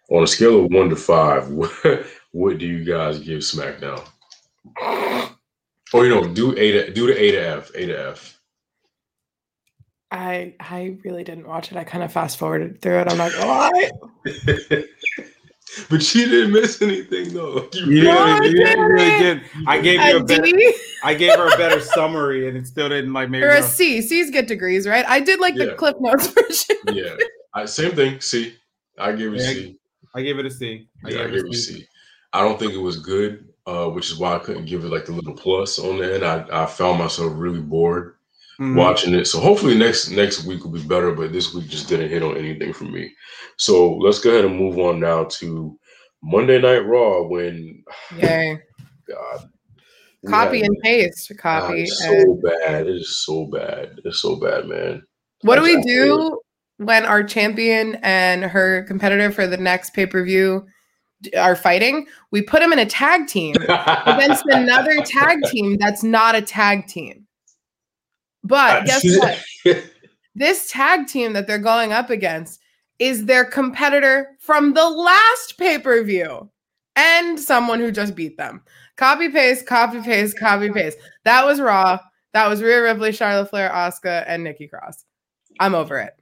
[0.09, 1.71] on a scale of one to five, what,
[2.31, 4.03] what do you guys give SmackDown?
[5.93, 7.71] Or you know, do A to do the A to F.
[7.75, 8.39] A to F.
[10.11, 11.77] I I really didn't watch it.
[11.77, 13.11] I kind of fast forwarded through it.
[13.11, 13.71] I'm like, oh,
[15.89, 17.69] but she didn't miss anything though.
[17.73, 19.43] You You, No, really, I you really didn't.
[19.67, 20.43] I gave you a a better.
[20.43, 23.57] D I gave her a better summary, and it still didn't like make or a
[23.57, 23.61] her.
[23.61, 24.01] C.
[24.01, 25.05] C's get degrees, right?
[25.07, 25.73] I did like the Yeah.
[25.73, 26.77] Cliff Notes version.
[26.93, 27.15] yeah,
[27.53, 28.19] I, same thing.
[28.21, 28.55] C.
[28.97, 29.79] I give it Yeah, C.
[30.15, 30.87] I gave it a C.
[31.05, 31.85] I Yeah, I gave gave it a C.
[32.33, 35.05] I don't think it was good, uh, which is why I couldn't give it like
[35.05, 36.23] the little plus on the end.
[36.25, 38.15] I, I found myself really bored
[38.59, 38.75] Mhm.
[38.77, 39.25] watching it.
[39.25, 42.37] So hopefully next next week will be better, but this week just didn't hit on
[42.37, 43.11] anything for me.
[43.57, 45.77] So let's go ahead and move on now to
[46.23, 47.83] Monday Night Raw when
[48.17, 48.57] Yay.
[49.07, 49.49] God
[50.27, 51.31] Copy had- and paste.
[51.43, 51.83] God, Copy.
[51.83, 52.87] it's and- so bad.
[52.87, 53.99] It is so bad.
[54.05, 55.03] It's so bad, man.
[55.41, 55.93] What do we Exactly.
[55.93, 56.39] do
[56.77, 60.65] when our champion and her competitor for the next pay per view
[61.37, 62.07] are fighting?
[62.31, 66.87] We put them in a tag team against another tag team that's not a tag
[66.87, 67.25] team.
[68.43, 69.83] But guess what?
[70.35, 72.59] This tag team that they're going up against
[72.99, 76.51] is their competitor from the last pay per view
[76.95, 78.61] and someone who just beat them.
[78.97, 80.97] Copy paste, copy paste, copy paste.
[81.23, 81.99] That was Raw.
[82.33, 85.05] That was Rhea Ripley, Charlotte Flair, Asuka, and Nikki Cross.
[85.59, 86.13] I'm over it.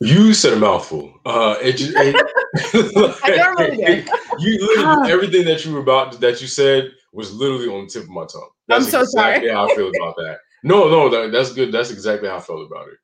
[0.00, 1.12] You said a mouthful.
[1.26, 2.14] Uh, it just, it,
[3.24, 4.04] I normally do.
[4.38, 8.04] you literally everything that you were about that you said was literally on the tip
[8.04, 8.48] of my tongue.
[8.70, 9.30] I'm so sorry.
[9.36, 10.38] exactly how I feel about that.
[10.62, 11.72] No, no, that, that's good.
[11.72, 12.98] That's exactly how I felt about it.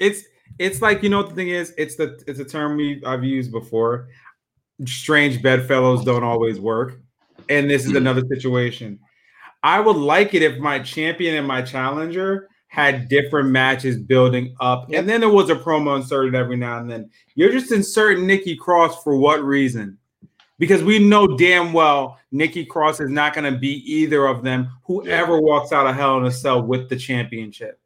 [0.00, 0.24] It's
[0.58, 1.72] it's like you know what the thing is.
[1.78, 4.08] It's the it's a term we I've used before.
[4.86, 7.00] Strange bedfellows don't always work,
[7.48, 7.98] and this is Mhm.
[7.98, 8.98] another situation.
[9.62, 14.88] I would like it if my champion and my challenger had different matches building up,
[14.88, 15.00] Yep.
[15.00, 17.10] and then there was a promo inserted every now and then.
[17.34, 19.98] You're just inserting Nikki Cross for what reason?
[20.58, 24.70] Because we know damn well Nikki Cross is not going to be either of them.
[24.84, 27.78] Whoever walks out of Hell in a Cell with the championship,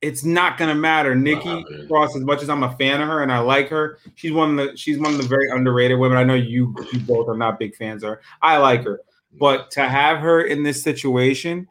[0.00, 1.16] it's not going to matter.
[1.16, 1.64] Nikki.
[1.88, 4.56] Cross, as much as I'm a fan of her and I like her, she's one
[4.60, 6.18] of the she's one of the very underrated women.
[6.18, 8.20] I know you you both are not big fans of her.
[8.42, 9.00] I like her,
[9.40, 11.66] but to have her in this situation,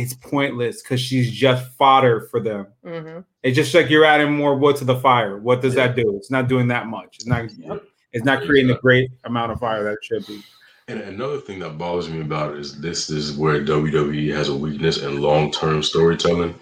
[0.00, 2.66] it's pointless because she's just fodder for them.
[2.84, 3.24] Mhm.
[3.42, 5.36] It's just like you're adding more wood to the fire.
[5.36, 6.16] What does that do?
[6.16, 7.16] It's not doing that much.
[7.16, 7.50] It's not.
[8.12, 10.42] It's not creating a great amount of fire that it should be.
[10.88, 14.54] And another thing that bothers me about it is this is where WWE has a
[14.56, 16.54] weakness in long term storytelling.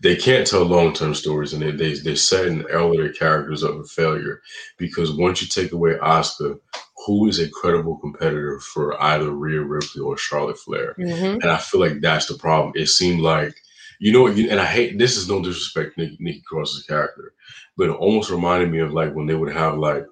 [0.00, 3.64] They can't tell long term stories, and they they they set in all their characters
[3.64, 4.40] up for failure
[4.78, 6.58] because once you take away Asuka,
[7.06, 10.94] who is a credible competitor for either Rhea Ripley or Charlotte Flair?
[10.98, 11.34] Mhm.
[11.42, 12.72] And I feel like that's the problem.
[12.76, 13.54] It seemed like,
[14.00, 17.34] you know, and I hate this is no disrespect to Nikki, Nikki Cross's character,
[17.76, 20.06] but it almost reminded me of like when they would have like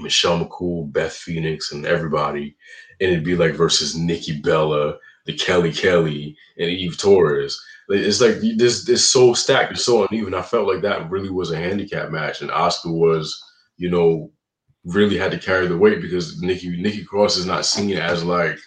[0.00, 2.56] Michelle McCool, Beth Phoenix, and everybody,
[3.00, 7.60] and it'd be like versus Nikki Bella, the Kelly Kelly, and Eve Torres.
[7.88, 10.34] Like, It's like this this so stacked, it's so uneven.
[10.34, 13.42] I felt like that really was a handicap match, and Asuka was,
[13.76, 14.30] you know,
[14.88, 18.58] really had to carry the weight because Nikki Nikki Cross is not seen as like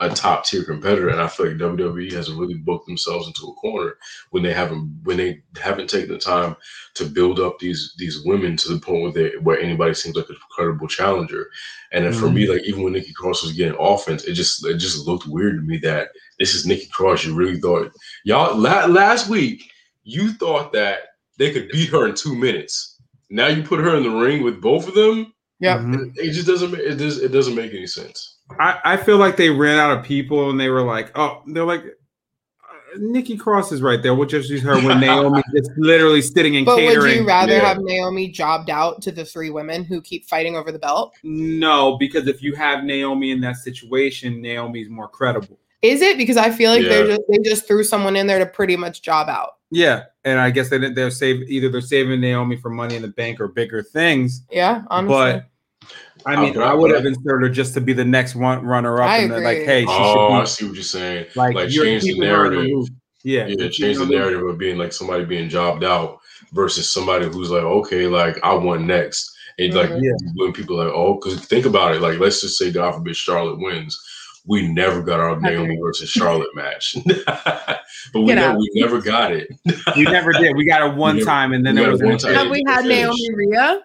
[0.00, 3.54] a top tier competitor, and I feel like WWE has really booked themselves into a
[3.54, 3.94] corner
[4.30, 6.56] when they haven't when they haven't taken the time
[6.94, 10.28] to build up these these women to the point where they where anybody seems like
[10.30, 11.48] a credible challenger.
[11.92, 12.52] And then for me, mm-hmm.
[12.52, 15.62] like even when Nikki Cross was getting offense, it just it just looked weird to
[15.62, 17.24] me that this is Nikki Cross.
[17.24, 17.92] You really thought
[18.24, 19.70] y'all la- last week
[20.08, 21.00] you thought that
[21.36, 22.98] they could beat her in two minutes.
[23.30, 25.34] Now you put her in the ring with both of them.
[25.60, 25.78] Yep.
[25.80, 26.12] Mhm.
[26.16, 26.70] It just doesn't.
[26.72, 27.18] ma- It does.
[27.20, 28.36] It doesn't make any sense.
[28.60, 31.64] I, I feel like they ran out of people and they were like, oh, they're
[31.64, 34.14] like, uh, Nikki Cross is right there.
[34.14, 36.98] We'll just use her when Naomi is literally sitting and But catering.
[37.02, 37.66] would you rather Yeah.
[37.66, 41.12] have Naomi jobbed out to the three women who keep fighting over the belt?
[41.22, 45.58] no, because if you have Naomi in that situation, Naomi's more credible.
[45.82, 48.46] Is it because I feel like they're just they just threw someone in there to
[48.46, 49.50] pretty much job out?
[49.70, 53.02] Yeah, and I guess they didn't- they're save either they're saving Naomi for Money in
[53.02, 54.42] the Bank or bigger things.
[54.50, 55.14] Yeah, honestly.
[55.14, 55.44] But
[56.26, 58.64] I mean, Okay, I would but- have inserted her just to be the next one
[58.64, 59.66] runner up, I and then like, agree.
[59.66, 61.26] hey, she Oh, I see what you're saying.
[61.36, 62.84] like, like, you're change the keeping her in narrative.
[63.24, 66.18] Yeah, Yeah, you're change the her narrative of being like somebody being jobbed out
[66.52, 69.30] versus somebody who's like, okay, like I want next.
[69.58, 70.02] And like Mhm.
[70.02, 70.30] Yeah.
[70.36, 73.16] when people are like, oh, because think about it, like let's just say God forbid
[73.16, 74.00] Charlotte wins.
[74.48, 75.78] We never got our Naomi agree.
[75.82, 77.80] versus Charlotte match, but
[78.14, 79.48] we, Get never, we never got it.
[79.94, 80.56] We never did.
[80.56, 82.34] We got it one never- time, and then there was it one time.
[82.34, 82.98] have we had finish.
[83.04, 83.80] Naomi Rhea?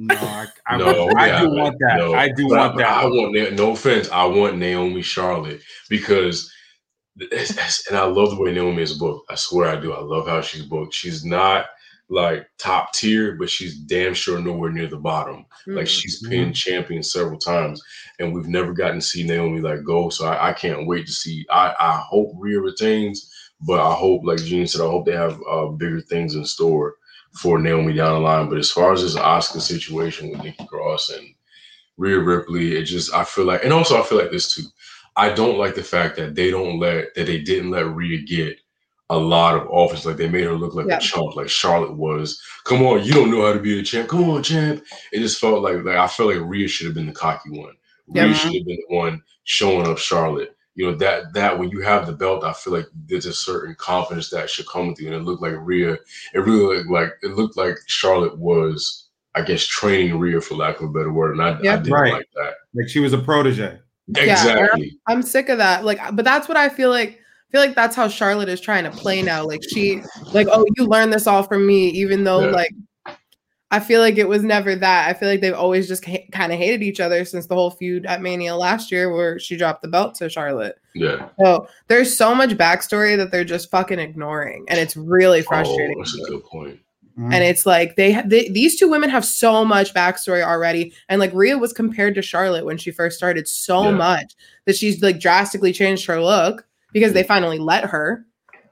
[0.00, 1.56] No, I, I, No, I we do haven't.
[1.56, 1.96] want that.
[1.98, 2.14] No.
[2.14, 2.88] I do But want I, that.
[2.88, 4.08] I want no offense.
[4.10, 6.52] I want Naomi Charlotte because,
[7.20, 9.30] it's- it's- and I love the way Naomi is booked.
[9.30, 9.92] I swear I do.
[9.92, 10.94] I love how she's booked.
[10.94, 11.66] She's not
[12.10, 15.44] like top tier, but she's damn sure nowhere near the bottom.
[15.66, 15.88] Like Mm.
[15.88, 17.82] she's pinned champion several times,
[18.18, 20.08] and we've never gotten to see Naomi like go.
[20.08, 21.44] So I, I can't wait to see.
[21.50, 25.38] I, I hope Rhea retains, but I hope, like Gene said, I hope they have
[25.50, 26.94] uh, bigger things in store
[27.34, 28.48] for Naomi down the line.
[28.48, 31.26] But as far as this Asuka situation with Nikki Cross and
[31.98, 34.62] Rhea Ripley, it just I feel like, and also I feel like this too.
[35.16, 38.56] I don't like the fact that they don't let that they didn't let Rhea get
[39.10, 40.04] a lot of offense.
[40.04, 40.96] Like they made her look like Yeah.
[40.98, 42.40] a chump, like Charlotte was.
[42.64, 44.08] Come on, you don't know how to be a champ.
[44.08, 44.84] Come on, champ.
[45.12, 47.74] It just felt like like I felt like Rhea should have been the cocky one.
[48.12, 48.24] Yeah.
[48.24, 50.54] Rhea should have been the one showing up Charlotte.
[50.74, 53.74] You know that that when you have the belt, I feel like there's a certain
[53.74, 55.08] confidence that should come with you.
[55.08, 55.94] And it looked like Rhea.
[56.34, 60.76] It really looked like it looked like Charlotte was, I guess, training Rhea for lack
[60.80, 61.32] of a better word.
[61.32, 61.76] And I, I Yeah.
[61.78, 62.12] didn't Right.
[62.12, 62.54] like that.
[62.74, 63.78] Like she was a protege.
[64.16, 64.98] Exactly.
[65.06, 65.84] I'm sick of that.
[65.84, 67.20] Like, but that's what I feel like.
[67.48, 69.44] I feel like that's how Charlotte is trying to play now.
[69.44, 70.02] Like she,
[70.34, 72.50] like, oh, you learned this all from me, even though Yeah.
[72.52, 72.70] like,
[73.70, 75.08] I feel like it was never that.
[75.08, 77.70] I feel like they've always just ha- kind of hated each other since the whole
[77.70, 80.76] feud at Mania last year, where she dropped the belt to Charlotte.
[80.94, 81.28] Yeah.
[81.38, 85.96] So there's so much backstory that they're just fucking ignoring, and it's really frustrating.
[85.98, 86.80] Oh, that's a good point.
[87.18, 87.32] Mm-hmm.
[87.32, 91.18] And it's like they, ha- they these two women have so much backstory already, and
[91.20, 93.90] like Rhea was compared to Charlotte when she first started so Yeah.
[93.90, 94.34] much
[94.66, 98.24] that she's like drastically changed her look because they finally let her.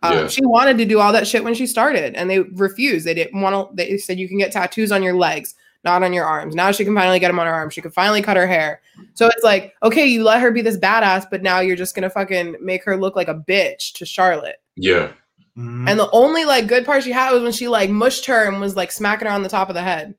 [0.03, 0.29] Um, Yeah.
[0.29, 3.07] She wanted to do all that shit when she started, and they refused.
[3.07, 3.75] They didn't want to.
[3.77, 6.55] They said you can get tattoos on your legs, not on your arms.
[6.55, 7.75] Now she can finally get them on her arms.
[7.75, 8.81] She can finally cut her hair.
[9.15, 12.11] So it's like, okay, you let her be this badass, but now you're just gonna
[12.11, 14.57] fucking make her look like a bitch to Charlotte.
[14.77, 15.13] Yeah.
[15.57, 15.89] Mhm.
[15.89, 18.61] And the only like good part she had was when she like mushed her and
[18.61, 20.15] was like smacking her on the top of the head.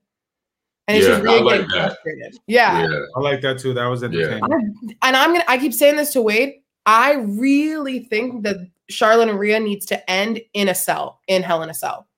[0.88, 1.88] And it's Yeah, just really I like getting that.
[2.02, 2.38] frustrated.
[2.48, 2.88] Yeah.
[2.88, 2.98] Yeah.
[3.16, 3.74] I like that too.
[3.74, 4.42] That was entertaining.
[5.02, 6.54] And I'm gonna I keep saying this to Wade.
[6.88, 8.56] I really think that
[8.88, 12.08] Charlotte and Rhea needs to end in a cell, in Hell in a Cell.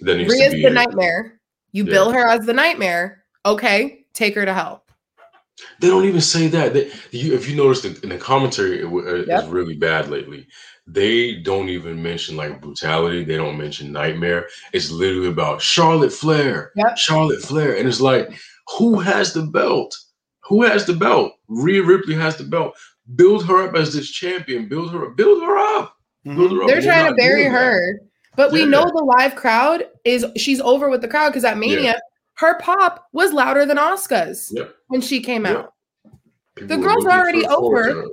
[0.00, 1.40] That Rhea's the nightmare.
[1.72, 1.90] You Yeah.
[1.90, 3.24] bill her as the nightmare.
[3.44, 4.84] Okay, take her to hell.
[5.80, 6.72] They don't even say that.
[6.72, 9.42] They, you, if you notice the, in the commentary, it, uh, Yep.
[9.44, 10.46] is really bad lately.
[10.86, 13.24] They don't even mention like brutality.
[13.24, 14.46] They don't mention nightmare.
[14.72, 16.96] It's literally about Charlotte Flair, Yep.
[16.96, 18.28] Charlotte Flair, and it's like,
[18.78, 19.98] who has the belt?
[20.44, 21.32] Who has the belt?
[21.48, 22.76] Rhea Ripley has the belt.
[23.14, 24.68] Build her up as this champion.
[24.68, 25.16] Build her up.
[25.16, 25.96] Build her up.
[26.24, 26.56] Build Mhm.
[26.56, 26.66] her up.
[26.68, 27.58] They're You're trying to bury doing that.
[27.62, 28.00] her.
[28.36, 31.98] But we know the live crowd is she's over with the crowd because at Mania,
[32.34, 34.74] her pop was louder than Asuka's Yep.
[34.88, 35.56] when she came Yep.
[35.56, 35.72] out.
[36.56, 37.84] People The girl's looking already over.
[37.88, 38.04] to her.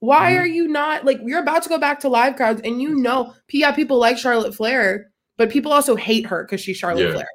[0.00, 0.40] Why Mhm.
[0.40, 3.34] are you not like you're about to go back to live crowds and you know,
[3.52, 7.12] yeah, people like Charlotte Flair, but people also hate her because she's Charlotte Yeah.
[7.12, 7.28] Flair.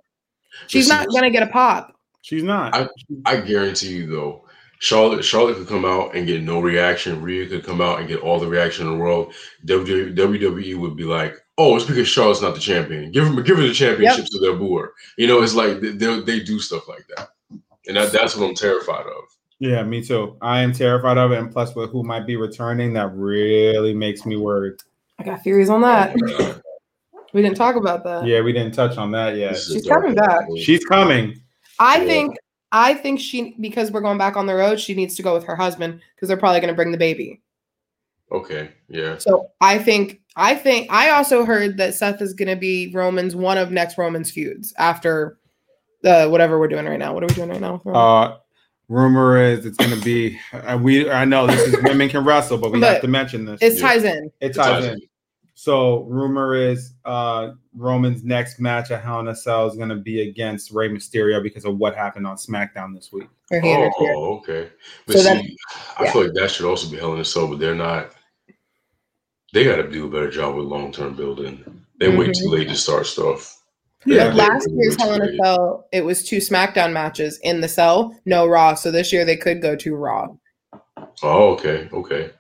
[0.68, 1.94] She's see, not gonna get a pop.
[2.22, 2.74] She's not.
[2.76, 2.90] I-
[3.26, 4.45] I guarantee you though,
[4.80, 7.22] Charlotte Charlotte could come out and get no reaction.
[7.22, 9.34] Rhea could come out and get all the reaction in the world.
[9.66, 13.12] WWE, WWE would be like, "Oh, it's because Charlotte's not the champion.
[13.12, 14.88] Give him give her the championship so they'll boo.
[15.18, 17.30] You know, it's like they they, they do stuff like that,
[17.88, 19.24] and that, that's what I'm terrified of.
[19.60, 20.38] yeah, me too.
[20.42, 24.26] I am terrified of it, and plus with who might be returning, that really makes
[24.26, 24.80] me worried.
[25.18, 26.16] I got theories on that.
[26.28, 26.60] Oh.
[27.34, 28.26] We didn't talk about that.
[28.26, 29.52] Yeah, we didn't touch on that yet.
[29.54, 30.46] This is a She's coming back.
[30.58, 31.42] She's coming.
[31.80, 32.06] I Yeah.
[32.06, 32.36] think
[32.72, 35.44] I think she because we're going back on the road, she needs to go with
[35.46, 37.42] her husband because they're probably gonna bring the baby.
[38.32, 38.70] okay.
[38.90, 39.18] Yeah.
[39.18, 43.58] So I think I think I also heard that Seth is gonna be Roman's one
[43.58, 45.38] of next Roman's feuds after
[46.02, 47.14] the whatever we're doing right now.
[47.14, 47.74] What are we doing right now?
[47.74, 48.02] with Roman?
[48.02, 48.38] Uh,
[48.90, 50.40] rumor is it's going to be.
[50.54, 53.46] Uh, we I know this is women can wrestle, but we But have to mention
[53.46, 53.60] this.
[53.62, 53.82] it yeah.
[53.82, 54.32] ties in.
[54.40, 55.02] it It ties ties in.
[55.58, 59.96] So rumor is uh Roman's next match at Hell in a Cell is going to
[59.96, 63.30] be against Rey Mysterio because of what happened on SmackDown this week.
[63.52, 63.92] Or.
[64.00, 64.70] Oh, okay.
[65.08, 65.46] But So see, that-
[65.98, 66.12] I yeah.
[66.12, 68.12] feel like that should also be Hell in a Cell, but they're not.
[69.54, 71.64] They got to do a better job with long term building.
[72.00, 73.62] They wait too late to start stuff.
[74.06, 74.28] Yeah.
[74.28, 75.38] But last year's Hell in a.
[75.38, 78.74] Cell, it was two SmackDown matches in the cell, no Raw.
[78.76, 80.28] So this year they could go to Raw.
[81.24, 82.32] Oh, okay, okay.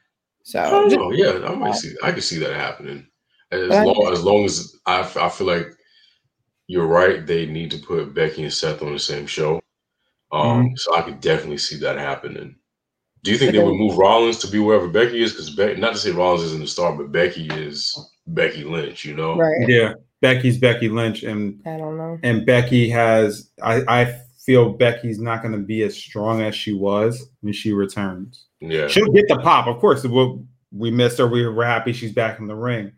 [0.45, 0.61] So
[0.99, 1.95] Oh, yeah, I might see.
[2.03, 3.07] I can see that happening.
[3.51, 5.67] As But I- long as long as I, f- I feel like
[6.67, 9.59] you're right, they need to put Becky and Seth on the same show.
[10.31, 10.75] Um, Mm-hmm.
[10.77, 12.55] so I could definitely see that happening.
[13.23, 15.31] Do you think they would move Rollins to be wherever Becky is?
[15.31, 19.03] Because Be- not to say Rollins isn't the star, but Becky is Becky Lynch.
[19.03, 19.67] You know, right.
[19.67, 22.19] Yeah, Becky's Becky Lynch, and I don't know.
[22.21, 23.49] and Becky has.
[23.63, 27.73] I I feel Becky's not going to be as strong as she was when she
[27.73, 28.45] returns.
[28.61, 30.03] Yeah, She'll get the pop, of course.
[30.03, 30.39] We,
[30.71, 31.27] we missed her.
[31.27, 32.91] We were happy she's back in the ring,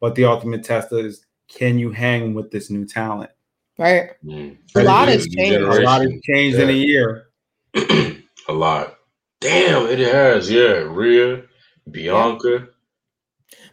[0.00, 3.30] but the ultimate test is: can you hang with this new talent?
[3.78, 4.10] Right.
[4.24, 4.58] Mm.
[4.76, 5.60] A lot has is new changed.
[5.60, 6.20] A lot has generation.
[6.24, 7.28] changed in a year.
[8.48, 8.96] a lot.
[9.40, 10.50] Damn, it has.
[10.50, 11.42] Yeah, Rhea,
[11.90, 12.68] Bianca.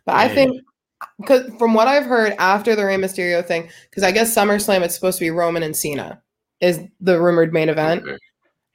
[0.06, 0.62] But I think
[1.20, 4.96] because from what I've heard after the Rey Mysterio thing, because I guess SummerSlam it's
[4.96, 6.22] supposed to be Roman and Cena
[6.62, 8.04] is the rumored main event.
[8.04, 8.17] Okay.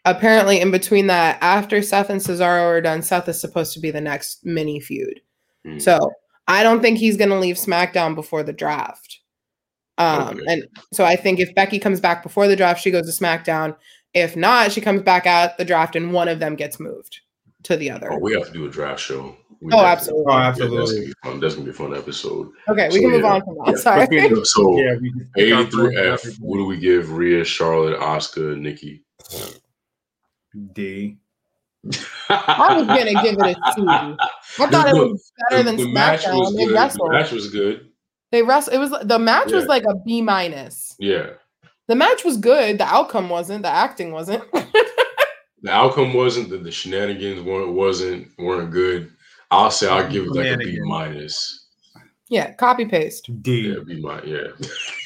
[0.06, 3.90] Apparently, in between that, after Seth and Cesaro are done, Seth is supposed to be
[3.90, 5.20] the next mini feud.
[5.64, 5.78] Hmm.
[5.78, 6.12] So
[6.46, 9.20] I don't think he's going to leave SmackDown before the draft.
[9.96, 10.40] Um, Okay.
[10.48, 13.76] and so I think if Becky comes back before the draft, she goes to SmackDown.
[14.12, 17.20] If not, she comes back at the draft, and one of them gets moved
[17.62, 18.12] to the other.
[18.12, 19.36] Oh, we have to do a draft show.
[19.64, 20.24] We Oh, absolutely.
[20.28, 20.94] Oh, Yeah, that's absolutely.
[20.94, 21.40] gonna be fun.
[21.40, 22.50] That's gonna be a fun episode.
[22.68, 23.68] Okay, we So, can move on from that.
[23.68, 24.44] Yeah, Sorry.
[24.44, 24.78] So
[25.36, 26.24] Yeah, A through F.
[26.38, 29.02] What do we give Rhea, Charlotte, Asuka, Nikki?
[30.74, 31.16] D.
[32.28, 33.82] I was gonna give it a C.
[33.88, 34.16] I
[34.70, 36.74] thought it was better than the match was They good.
[36.74, 37.88] The match was good.
[38.32, 38.74] They wrestled.
[38.74, 40.94] It was the match was like a B minus.
[40.98, 41.30] Yeah.
[41.86, 42.78] The match was good.
[42.78, 43.62] The outcome wasn't.
[43.62, 44.44] The acting wasn't.
[45.62, 49.10] The outcome wasn't that the shenanigans weren't wasn't weren't good.
[49.50, 51.66] I'll say I'll give it like a B minus.
[52.28, 53.30] yeah, copy paste.
[53.42, 53.72] D.
[53.72, 54.26] Yeah, B minus.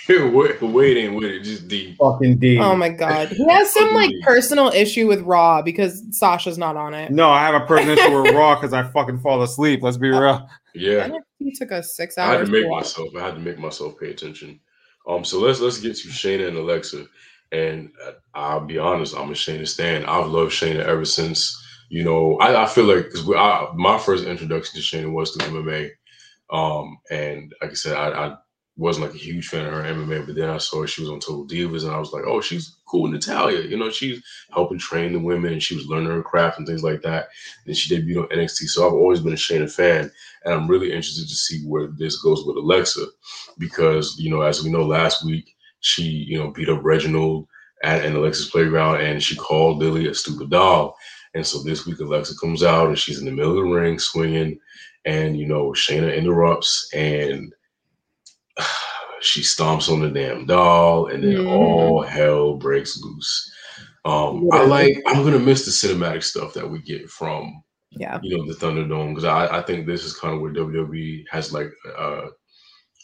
[0.09, 0.25] Yeah.
[0.31, 1.43] wait, wait ain't with it.
[1.43, 1.95] Just D.
[1.99, 2.59] Fucking D.
[2.59, 6.95] Oh my god, he has some like personal issue with Raw because Sasha's not on
[6.95, 7.11] it.
[7.11, 9.83] No, I have a personal issue with Raw because I fucking fall asleep.
[9.83, 10.49] Let's be real.
[10.75, 11.11] Yeah.
[11.39, 12.29] He took us six hours.
[12.29, 12.49] I had hours.
[12.49, 13.09] to make to myself.
[13.17, 14.61] I had to make myself pay attention.
[15.09, 17.07] Um, so let's let's get to Shayna and Alexa.
[17.51, 20.05] And uh, I'll be honest, I'm a Shayna stan.
[20.05, 21.65] I've loved Shayna ever since.
[21.89, 23.27] You know, I, I feel like because
[23.75, 25.91] my first introduction to Shayna was through MMA.
[26.51, 28.37] Um, and like I said, I, I
[28.77, 31.21] wasn't like a huge fan of her MMA, but then I saw she was on
[31.21, 33.63] Total Divas, and I was like, oh, she's cool Natalya.
[33.63, 34.23] You know, she's
[34.53, 37.29] helping train the women, and she was learning her craft and things like that.
[37.67, 40.11] And she debuted on NXT, so I've always been a Shayna fan
[40.45, 43.05] and I'm really interested to see where this goes with Alexa,
[43.59, 47.47] because you know, as we know, last week she you know beat up Reginald
[47.83, 50.97] at an Alexa's playground, and she called Lily a stupid doll,
[51.35, 53.99] And so this week, Alexa comes out and she's in the middle of the ring
[53.99, 54.59] swinging,
[55.05, 57.53] and you know Shayna interrupts and
[59.21, 61.49] she stomps on the damn doll, and then Mhm.
[61.51, 63.53] all hell breaks loose.
[64.05, 65.03] Um, I like.
[65.07, 68.19] I'm gonna miss the cinematic stuff that we get from Yeah.
[68.23, 71.53] you know the Thunderdome because I, I think this is kind of where WWE has
[71.53, 72.27] like uh,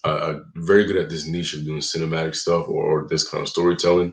[0.04, 3.42] uh, uh very good at this niche of doing cinematic stuff or, or this kind
[3.42, 4.12] of storytelling.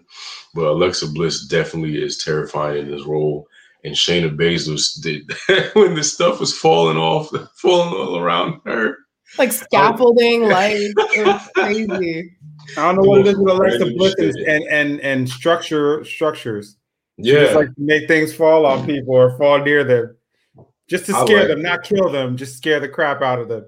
[0.56, 3.48] But Alexa Bliss definitely is terrifying in this role.
[3.84, 5.32] And Shayna Baszler did
[5.76, 8.98] when the stuff was falling off, falling all around her.
[9.38, 9.54] Like oh.
[9.54, 12.32] scaffolding, like it crazy.
[12.78, 14.48] I don't know what it is with Alexa Random Bliss shit.
[14.48, 16.78] and and and structure structures.
[17.18, 20.16] Yeah, just like make things fall on people or fall near them,
[20.88, 21.64] just to scare like them, it.
[21.64, 23.66] not kill them, just scare the crap out of them.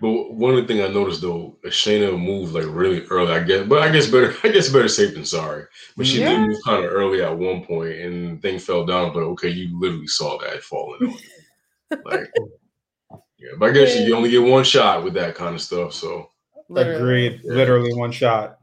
[0.00, 3.32] But one of the things I noticed though, Shayna moved like really early.
[3.32, 4.34] I guess, but I guess better.
[4.44, 5.64] I guess better safe than sorry.
[5.96, 6.30] But she Yeah.
[6.30, 9.12] did move kind of early at one point, and the thing fell down.
[9.12, 11.98] But okay, you literally saw that falling on you.
[12.04, 12.30] Like,
[13.38, 15.92] yeah, but I guess you only get one shot with that kind of stuff.
[15.92, 16.28] So
[16.68, 17.26] Literally.
[17.26, 17.40] Agreed.
[17.44, 17.52] Yeah.
[17.54, 18.58] Literally one shot.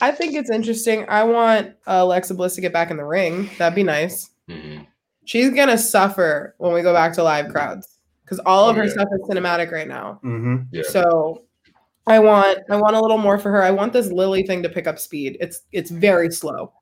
[0.00, 1.04] I think it's interesting.
[1.08, 3.50] I want uh, Alexa Bliss to get back in the ring.
[3.58, 4.30] That'd be nice.
[4.48, 4.86] mhm.
[5.26, 7.86] She's gonna suffer when we go back to live crowds
[8.30, 8.92] because all of Oh, her yeah.
[8.92, 10.22] stuff is cinematic right now.
[10.22, 11.42] hmm yeah, So
[12.06, 13.62] I want I want a little more for her.
[13.62, 15.38] I want this Lily thing to pick up speed.
[15.40, 16.72] It's it's very slow.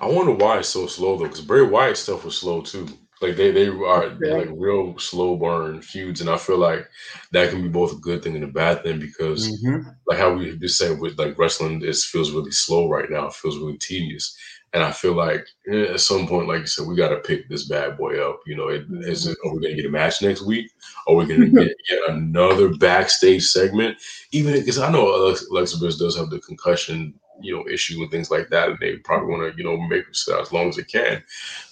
[0.00, 2.86] I wonder why it's so slow though, because Bray Wyatt stuff was slow too.
[3.20, 6.86] Like they they are they're like real slow burn feuds, and I feel like
[7.32, 10.34] that can be both a good thing and a bad thing because hmm like how
[10.34, 13.28] we just said with like wrestling it feels really slow right now.
[13.28, 14.36] It feels really tedious.
[14.74, 17.48] And I feel like eh, at some point, like you said, we got to pick
[17.48, 18.40] this bad boy up.
[18.44, 20.68] You know, it, is it, are we going to get a match next week?
[21.06, 23.96] Are we going to get yet another backstage segment?
[24.32, 28.10] Even because I know Alex- Alexa Bliss does have the concussion, you know, issue and
[28.10, 30.68] things like that, and they probably want to, you know, make it stay as long
[30.68, 31.22] as they can.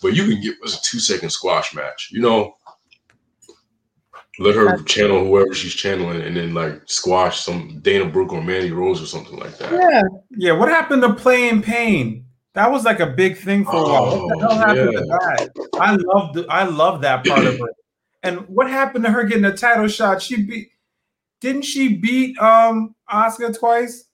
[0.01, 2.11] But you can give us a two second squash match.
[2.13, 2.55] You know,
[4.39, 8.71] let her channel whoever she's channeling, and then like squash some Dana Brooke or Mandy
[8.71, 9.73] Rose or something like that.
[9.73, 10.03] Yeah.
[10.31, 10.53] Yeah.
[10.53, 12.27] What happened to playing pain?
[12.55, 14.27] That was like a big thing for a while.
[14.27, 15.01] What the hell Oh, happened yeah.
[15.01, 15.69] to that?
[15.81, 17.61] I loved I love that part of it.
[18.23, 20.21] And what happened to her getting a title shot?
[20.23, 20.69] She beat
[21.41, 24.05] didn't she beat um Asuka twice?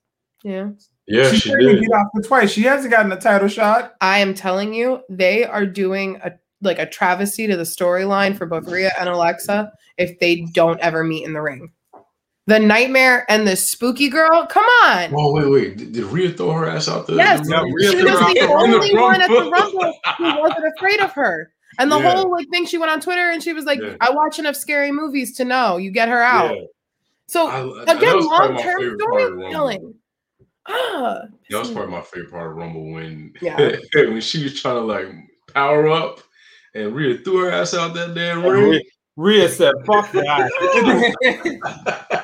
[0.45, 0.70] Yeah.
[1.07, 1.80] Yeah, she, she didn't did.
[1.80, 2.51] beat Asuka twice.
[2.53, 3.95] She hasn't gotten a title shot.
[4.01, 6.32] I am telling you, they are doing a
[6.62, 11.03] like a travesty to the storyline for both Rhea and Alexa if they don't ever
[11.05, 11.72] meet in the ring.
[12.49, 15.13] The nightmare and the spooky girl, come on.
[15.15, 15.77] Oh wait, wait!
[15.77, 17.17] Did, did Rhea throw her ass out there?
[17.17, 18.49] Yes, Yeah, she was her out the there.
[18.57, 19.51] only one at the Rumble.
[19.81, 21.53] Rumble who wasn't afraid of her.
[21.79, 22.11] And the Yeah.
[22.15, 23.97] whole like thing, she went on Twitter and she was like, Yeah.
[24.01, 26.63] "I watch enough scary movies to know you get her out." Yeah.
[27.27, 29.41] So I- that again, was probably long my term favorite part of Rumble.
[29.43, 29.95] storytelling.
[30.67, 31.21] Ah,
[31.51, 33.57] That was probably my favorite part of Rumble when Yeah.
[33.95, 35.09] when she was trying to like
[35.53, 36.21] power up
[36.75, 38.83] and Rhea threw her ass out that damn Rhea, ring.
[39.19, 40.49] Rhea said, "Fuck that."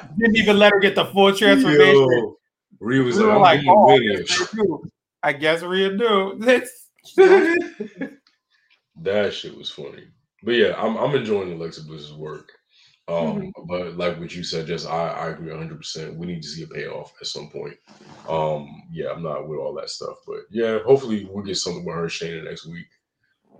[0.16, 1.92] Didn't even let her get the full transformation.
[2.08, 2.36] Yo,
[2.78, 4.90] Rhea was We like, I'm like, being "Oh, I guess you." Rhea knew.
[5.24, 6.38] I guess Rhea knew.
[6.38, 6.90] That's
[9.02, 10.04] that shit was funny.
[10.44, 12.52] But yeah, I'm I'm enjoying Alexa Bliss's work.
[13.08, 13.52] Um, Mhm.
[13.66, 15.76] but like what you said, just I, I agree 100.
[15.76, 17.74] percent We need to see a payoff at some point.
[18.28, 21.94] Um, yeah, I'm not with all that stuff, but yeah, hopefully we'll get something with
[21.96, 22.86] her and Shayna next week.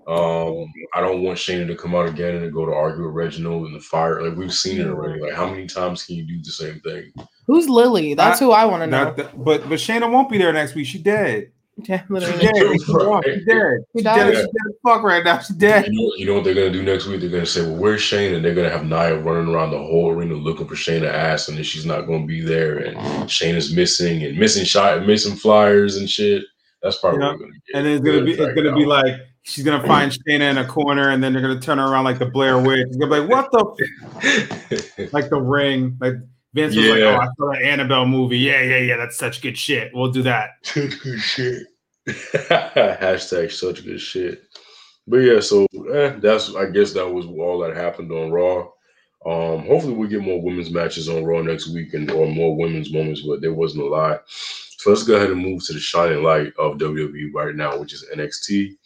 [0.07, 3.67] Um, I don't want Shayna to come out again and go to argue with Reginald
[3.67, 4.23] in the fire.
[4.23, 5.21] Like we've seen it already.
[5.21, 7.13] Like how many times can you do the same thing?
[7.47, 8.15] who's Lily?
[8.15, 9.13] That's who I want to know.
[9.15, 10.87] the- but but Shayna won't be there next week.
[10.87, 11.51] She dead.
[11.89, 12.39] Yeah, She literally.
[12.39, 12.55] dead.
[12.87, 13.25] She Right.
[13.25, 13.35] dead.
[13.41, 13.85] She dead.
[13.93, 14.35] She She dead.
[14.37, 15.39] She dead fuck right now.
[15.41, 15.87] She dead.
[15.89, 17.21] You know, you know what they're gonna do next week?
[17.21, 20.13] They're gonna say, "Well, where's Shayna?" And they're gonna have Nia running around the whole
[20.13, 22.97] arena looking for Shayna ass, and then she's not gonna be there, and
[23.29, 26.45] Shayna's missing and missing shot, missing flyers and shit.
[26.81, 27.31] That's probably Yeah.
[27.31, 27.77] what we're gonna get.
[27.79, 29.15] And it's gonna be it's gonna be like
[29.45, 32.19] she's gonna find Shayna in a corner, and then they're gonna turn her around like
[32.19, 32.89] the Blair Witch.
[32.99, 35.97] Gonna be like, what the f-" like the ring.
[36.01, 36.15] Like
[36.55, 38.39] Vince was like, oh, I saw that Annabelle movie.
[38.39, 38.97] Yeah, yeah, yeah.
[38.97, 39.93] That's such good shit.
[39.95, 40.51] We'll do that.
[40.63, 41.67] Such good shit.
[42.09, 44.43] Hashtag such good shit.
[45.07, 48.69] But yeah, so eh, that's I guess that was all that happened on Raw.
[49.27, 52.93] Um, hopefully we get more women's matches on Raw next week and or more women's
[52.93, 54.23] moments, but there wasn't a lot.
[54.29, 57.95] So let's go ahead and move to the shining light of WWE right now, which
[57.95, 58.77] is NXT.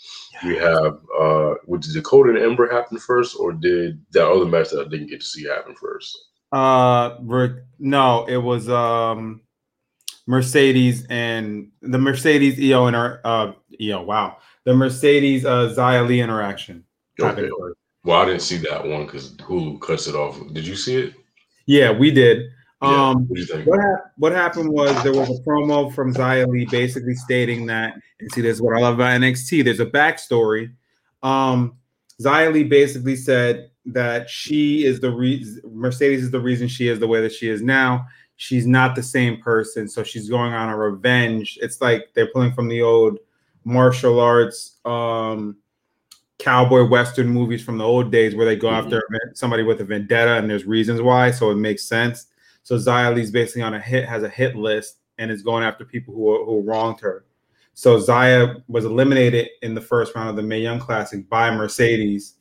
[0.45, 4.71] We have uh what did Dakota and Ember happen first, or did that other match
[4.71, 6.17] that I didn't get to see happen first?
[6.53, 9.41] Uh, Rick- no, it was um
[10.27, 14.03] Mercedes and the Mercedes EO inter uh EO.
[14.03, 16.85] Wow, the Mercedes uh Xia Li interaction.
[17.21, 17.49] Okay.
[18.05, 20.41] Well, I didn't see that one because Hulu cuts it off.
[20.53, 21.15] Did you see it?
[21.67, 22.51] Yeah, we did.
[22.83, 23.09] Yeah.
[23.11, 23.67] Um, what do you think?
[23.67, 27.95] what hap- what happened was there was a promo from Xia Li basically stating that,
[28.21, 29.65] and see, this is what I love about NXT.
[29.65, 30.73] There's a backstory.
[31.23, 31.77] Um,
[32.23, 36.99] Xia Li basically said that she is the reason Mercedes is the reason she is
[37.01, 38.07] the way that she is now.
[38.37, 41.59] She's not the same person, so she's going on a revenge.
[41.61, 43.19] It's like they're pulling from the old
[43.65, 45.57] martial arts um
[46.39, 48.85] cowboy western movies from the old days where they go Mhm.
[48.85, 49.03] after
[49.35, 52.27] somebody with a vendetta and there's reasons why, so it makes sense.
[52.69, 52.77] So
[53.15, 56.45] Li's basically on a hit has a hit list and is going after people who
[56.45, 57.25] who wronged her.
[57.73, 62.35] So Xia was eliminated in the first round of the Mae Young Classic by Mercedes,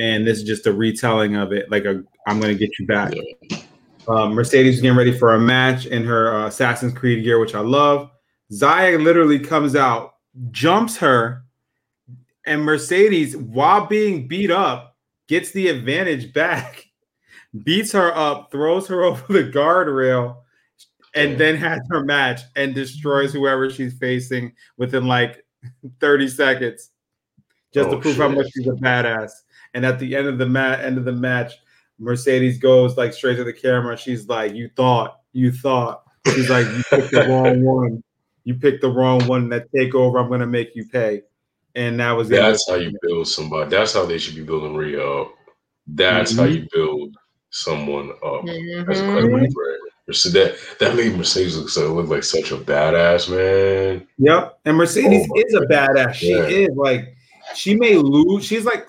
[0.00, 1.70] and this is just a retelling of it.
[1.70, 3.12] Like a, I'm going to get you back.
[4.08, 7.54] Um, Mercedes is getting ready for a match in her uh, Assassin's Creed gear, which
[7.54, 8.10] I love.
[8.50, 10.14] Xia literally comes out,
[10.50, 11.44] jumps her,
[12.44, 14.96] and Mercedes, while being beat up,
[15.28, 16.86] gets the advantage back,
[17.64, 20.36] beats her up, throws her over the guardrail,
[21.14, 25.44] and then has her match and destroys whoever she's facing within like
[26.00, 26.90] 30 seconds,
[27.74, 29.30] just to Oh, prove how much she's a badass.
[29.74, 31.52] And at the end of the mat, end of the match,
[31.98, 33.96] Mercedes goes like straight to the camera.
[33.96, 38.02] She's like, "You thought, you thought." She's like, "You picked the wrong one.
[38.44, 39.48] You picked the wrong one.
[39.50, 41.22] That takeover, I'm gonna make you pay."
[41.76, 43.70] And that was of That's how you build somebody.
[43.70, 45.32] That's how they should be building up.
[45.86, 46.54] That's how Mhm.
[46.54, 47.16] you build
[47.50, 49.12] someone up as a Mhm.
[49.12, 49.80] credible brand.
[50.12, 54.06] So that that made Mercedes look so look like such a badass man.
[54.18, 54.58] Yep.
[54.64, 56.14] And Mercedes Oh is a badass.
[56.14, 56.46] She Yeah.
[56.46, 57.14] is like
[57.54, 58.44] she may lose.
[58.44, 58.86] She's like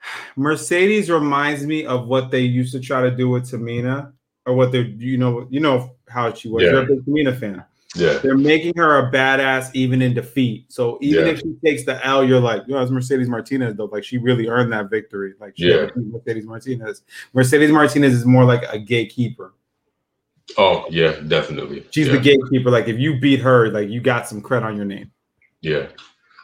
[0.36, 4.12] Mercedes reminds me of what they used to try to do with Tamina,
[4.46, 6.62] or what they you know you know how she was.
[6.64, 6.70] Yeah.
[6.72, 7.64] You're a big Tamina fan.
[7.94, 8.18] Yeah.
[8.18, 10.66] They're making her a badass even in defeat.
[10.72, 11.32] So even Yeah.
[11.32, 13.84] if she takes the L, you're like, yo, it's Mercedes Martinez though.
[13.86, 15.34] Like she really earned that victory.
[15.38, 15.80] Like she Yeah.
[15.82, 17.02] had to beat Mercedes Martinez.
[17.32, 19.54] Mercedes Martinez is more like a gatekeeper.
[20.58, 21.86] Oh yeah, definitely.
[21.90, 22.14] She's yeah.
[22.14, 22.70] the gatekeeper.
[22.70, 25.10] Like if you beat her, like you got some credit on your name.
[25.62, 25.86] Yeah,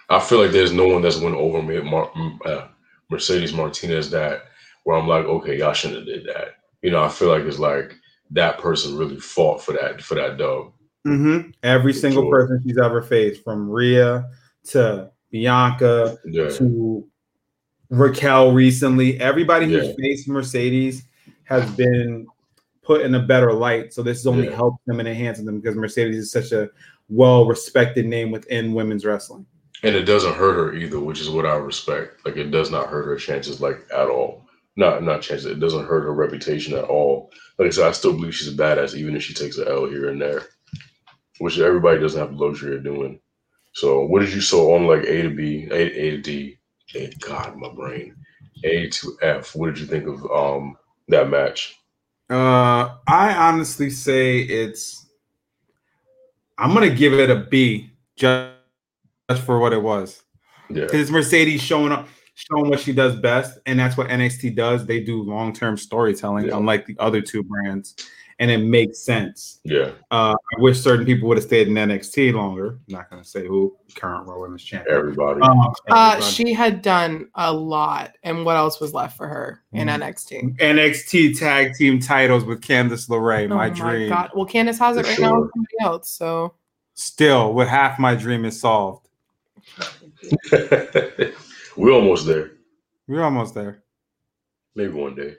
[0.08, 2.10] I feel like there's no one that's went over me, Mar-
[2.46, 2.68] uh,
[3.10, 4.44] Mercedes Martinez that
[4.84, 6.54] where I'm like, okay, y'all shouldn't have did that.
[6.80, 7.94] You know, I feel like it's like
[8.30, 10.72] that person really fought for that for that dub.
[11.06, 11.50] Mm-hmm.
[11.62, 14.28] Every single person she's ever faced, from Rhea
[14.64, 17.06] to Bianca Yeah, to
[17.88, 19.80] Raquel recently, everybody Yeah.
[19.80, 21.04] who's faced Mercedes
[21.44, 22.26] has been
[22.82, 23.92] put in a better light.
[23.94, 24.54] So this has only Yeah.
[24.56, 26.68] helped them and enhanced them because Mercedes is such a
[27.08, 29.46] well-respected name within women's wrestling.
[29.82, 32.26] and it doesn't hurt her either, which is what I respect.
[32.26, 34.44] Like it does not hurt her chances like at all.
[34.76, 35.46] Not not chances.
[35.46, 37.32] It doesn't hurt her reputation at all.
[37.58, 39.86] Like I said, I still believe she's a badass, even if she takes an L
[39.88, 40.42] here and there,
[41.40, 43.18] which everybody doesn't have the luxury of doing.
[43.72, 46.58] So, what did you saw on like A to B, A, A to D,
[46.94, 48.14] A, God, my brain,
[48.64, 49.56] A to F?
[49.56, 50.76] What did you think of um
[51.08, 51.76] that match?
[52.28, 55.06] Uh, I honestly say it's.
[56.58, 58.54] I'm gonna give it a B just
[59.30, 60.22] just for what it was.
[60.68, 64.54] Yeah, because it's Mercedes showing up, showing what she does best, and that's what NXT
[64.56, 64.84] does.
[64.84, 66.56] They do long term storytelling, Yeah.
[66.58, 67.94] unlike the other two brands,
[68.40, 69.60] and it makes sense.
[69.64, 72.78] yeah, Uh, I wish certain people would have stayed in NXT longer.
[72.88, 74.96] I'm not going to say who current Raw Women's Champion.
[74.96, 75.42] everybody.
[75.42, 76.22] Um, Uh, everybody.
[76.32, 79.94] she had done a lot, and what else was left for her in Mhm.
[80.00, 80.56] NXT?
[80.58, 84.08] NXT tag team titles with Candice LeRae, Oh my dream.
[84.08, 84.30] God!
[84.34, 86.10] Well, Candice has it For right now with somebody else.
[86.10, 86.54] So
[86.94, 89.06] Still, with half my dream is solved.
[91.76, 92.52] We're almost there.
[93.06, 93.82] We're almost there.
[94.74, 95.36] Maybe one day.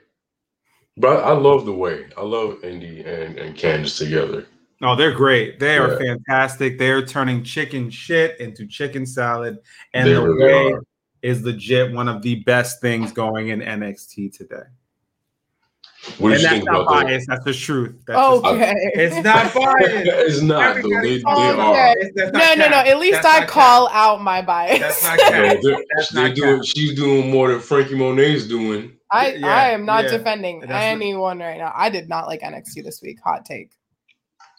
[0.96, 4.46] But I love the way I love Indi and, and Candice together.
[4.80, 5.58] No, they're great.
[5.60, 6.76] They are fantastic.
[6.78, 9.58] They're turning chicken shit into chicken salad,
[9.94, 10.82] and They the really way are.
[11.22, 14.62] is legit one of the best things going in NXT today.
[16.18, 17.04] What and you that's think not about that?
[17.04, 17.28] biased.
[17.28, 17.94] That's the truth.
[18.08, 18.74] That's just- okay.
[18.94, 20.08] it's not biased.
[20.08, 20.74] it's not.
[20.82, 20.88] Though.
[21.00, 21.90] They, they Oh, are.
[21.92, 22.10] okay.
[22.16, 22.76] That's no, not no, no.
[22.78, 23.96] At least That's I call cap.
[23.96, 24.80] out my bias.
[24.80, 26.56] That's not No, they're, That's they're not doing.
[26.56, 26.64] cap.
[26.66, 28.92] She's doing more than Franky Monet's doing.
[29.12, 30.10] I, Yeah, I am not yeah.
[30.12, 31.72] defending That's not- anyone right now.
[31.74, 33.18] I did not like NXT this week.
[33.22, 33.70] Hot take.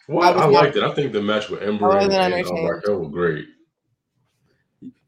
[0.08, 0.82] Well, I I, was not- liked it.
[0.82, 2.68] I think the match with Ember I and, wasn't and uh, entertained.
[2.70, 3.46] Raquel was great.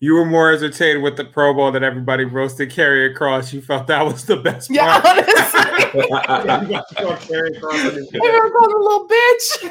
[0.00, 3.52] You were more entertained with the Pro Bowl that everybody roasted Karrion Kross.
[3.52, 5.18] You felt that was the best Yeah, part.
[5.18, 5.32] honestly.
[5.96, 9.70] Yeah, you got to throw Karrion Kross in his I never called a little bitch.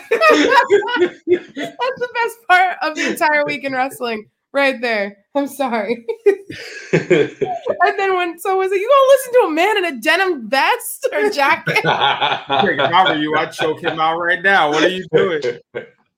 [1.56, 5.18] That's the best part of the entire week in wrestling, right there.
[5.36, 6.06] I'm sorry.
[6.94, 10.50] And then when so was it, you gonna listen to a man in a denim
[10.50, 11.78] vest or jacket?
[11.84, 14.70] If I you, I'd choke him out right now.
[14.70, 15.42] What are you doing?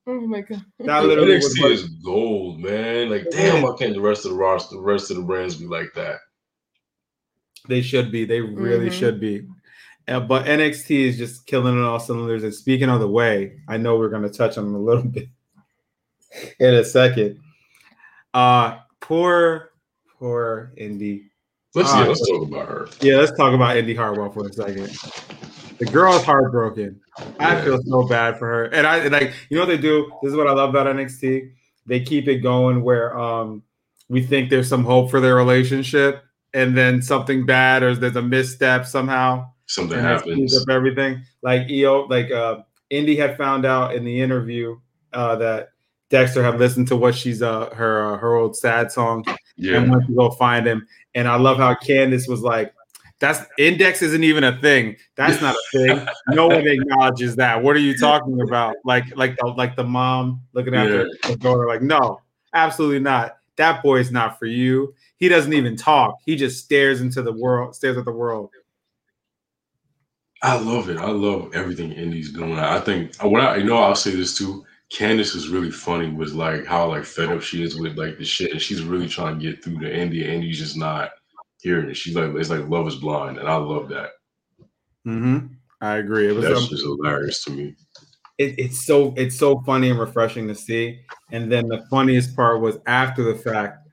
[0.06, 0.64] Oh my god.
[0.78, 3.10] That literally was NXT what- is gold, man.
[3.10, 5.66] Like, damn, why can't the rest of the roster, the rest of the brands be
[5.66, 6.16] like that?
[7.68, 8.24] They should be.
[8.24, 8.92] They really Mhm.
[8.92, 9.46] should be.
[10.06, 12.42] Uh, but NXT is just killing it all cylinders.
[12.42, 15.02] And speaking of the way, I know we're going to touch on them a little
[15.16, 15.28] bit
[16.60, 17.38] in a second.
[18.38, 19.70] Uh, poor,
[20.16, 21.24] poor Indi.
[21.74, 22.88] Let's Uh, yeah, let's talk about her.
[23.00, 24.90] Yeah, let's talk about Indi Hartwell for a second.
[25.80, 27.00] The girl's heartbroken.
[27.40, 27.64] I Yeah.
[27.64, 28.64] feel so bad for her.
[28.66, 30.12] And I and like you know what they do?
[30.22, 31.50] This is what I love about NXT.
[31.86, 33.64] They keep it going where um
[34.08, 36.22] we think there's some hope for their relationship,
[36.54, 39.50] and then something bad or there's a misstep somehow.
[39.66, 40.56] Something happens.
[40.56, 41.22] up everything.
[41.42, 42.58] Like EO, like uh
[42.90, 44.78] Indi had found out in the interview
[45.12, 45.70] uh that
[46.10, 49.24] Dexter had listened to what she's uh her uh, her old sad song
[49.56, 49.76] Yeah.
[49.78, 50.86] and went to go find him.
[51.14, 52.72] And I love how Candice was like,
[53.18, 54.96] "That's index isn't even a thing.
[55.16, 56.06] That's not a thing.
[56.28, 57.62] No one acknowledges that.
[57.62, 58.76] What are you talking about?
[58.84, 62.20] Like, like the like the mom looking after the daughter, like, no,
[62.54, 63.36] absolutely not.
[63.56, 64.94] That boy is not for you.
[65.16, 66.14] He doesn't even talk.
[66.24, 68.50] He just stares into the world, stares at the world.
[70.42, 70.98] I love it.
[70.98, 72.56] I love everything Indi's doing.
[72.58, 74.64] I think when I you know I'll say this too.
[74.92, 78.24] Candice is really funny with like how like fed up she is with like the
[78.24, 80.24] shit, and she's really trying to get through to Andy.
[80.24, 81.10] and Indi's just not
[81.60, 81.94] hearing it.
[81.96, 84.10] She's like it's like love is blind, and I love that.
[85.06, 85.46] Mm-hmm.
[85.80, 86.28] I agree.
[86.28, 87.74] It was That's um, just hilarious to me.
[88.38, 91.00] it, it's so it's so funny and refreshing to see.
[91.32, 93.86] And then the funniest part was after the fact,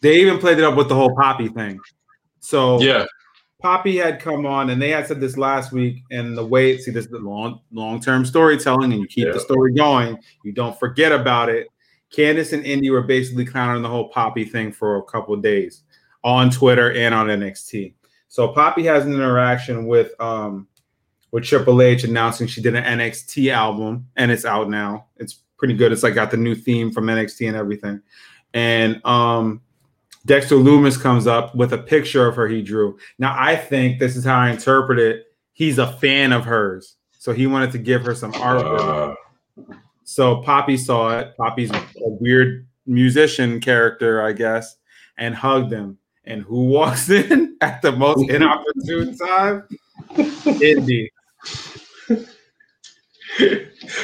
[0.00, 1.78] they even played it up with the whole Poppy thing.
[2.40, 3.04] So Yeah,
[3.60, 6.02] Poppy had come on, and they had said this last week.
[6.10, 9.32] And the way see this is the long long term storytelling, and you keep Yeah.
[9.32, 10.18] the story going.
[10.44, 11.68] You don't forget about it.
[12.14, 15.82] Candice and Indi were basically clowning the whole Poppy thing for a couple of days
[16.24, 17.94] on Twitter and on NXT.
[18.28, 20.66] So Poppy has an interaction with um
[21.32, 25.06] with Triple H announcing she did an NXT album and it's out now.
[25.18, 25.92] It's pretty good.
[25.92, 28.00] It's like got the new theme from NXT and everything.
[28.54, 29.60] And um
[30.26, 32.98] Dexter Lumis comes up with a picture of her he drew.
[33.18, 35.26] Now I think this is how I interpret it.
[35.52, 36.96] He's a fan of hers.
[37.18, 38.64] So he wanted to give her some art.
[38.64, 39.14] uh,
[40.04, 41.36] So Poppy saw it.
[41.36, 44.76] Poppy's a weird musician character, I guess,
[45.18, 45.98] and hugged him.
[46.24, 49.64] And who walks in at the most inopportune time?
[50.60, 51.10] Indi.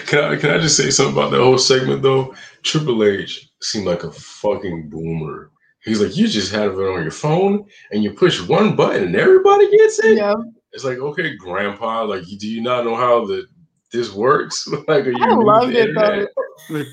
[0.06, 2.34] can I can I just say something about that whole segment though?
[2.62, 5.50] Triple H seemed like a fucking boomer.
[5.86, 9.16] He's like, you just have it on your phone and you push one button and
[9.16, 10.18] everybody gets it.
[10.18, 10.34] Yeah.
[10.72, 13.46] It's like, okay, grandpa, like, do you not know how the
[13.92, 14.66] this works?
[14.88, 16.84] like, are you I new to loved the it though.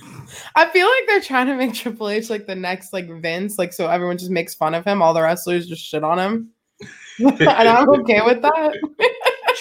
[0.56, 3.74] I feel like they're trying to make Triple H like the next like Vince, like
[3.74, 5.02] so everyone just makes fun of him.
[5.02, 6.52] All the wrestlers just shit on him.
[7.20, 8.78] and I'm okay with that.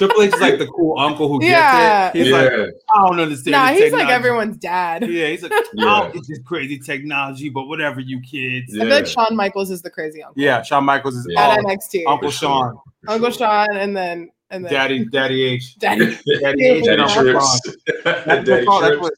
[0.06, 1.52] Triple H is like the cool uncle who gets it.
[1.52, 2.12] Yeah.
[2.12, 3.52] He's yeah, like, I don't understand.
[3.52, 5.08] Nah, the he's like everyone's dad.
[5.08, 6.02] Yeah, he's like, Yeah.
[6.04, 8.74] oh, it's just crazy technology, but whatever, you kids.
[8.74, 10.42] I feel like Shawn Michaels is the crazy uncle.
[10.42, 11.50] Yeah, Shawn Michaels is Yeah.
[11.50, 12.02] At NXT.
[12.06, 12.48] Uncle For sure.
[12.48, 12.78] Shawn,
[13.08, 13.38] Uncle sure.
[13.38, 16.18] Shawn and then and then Daddy, Daddy H, Daddy.
[16.40, 17.60] Daddy H, and Daddy Uncle trips.
[17.64, 17.74] Shawn.
[18.04, 19.12] That's what, Daddy they that's what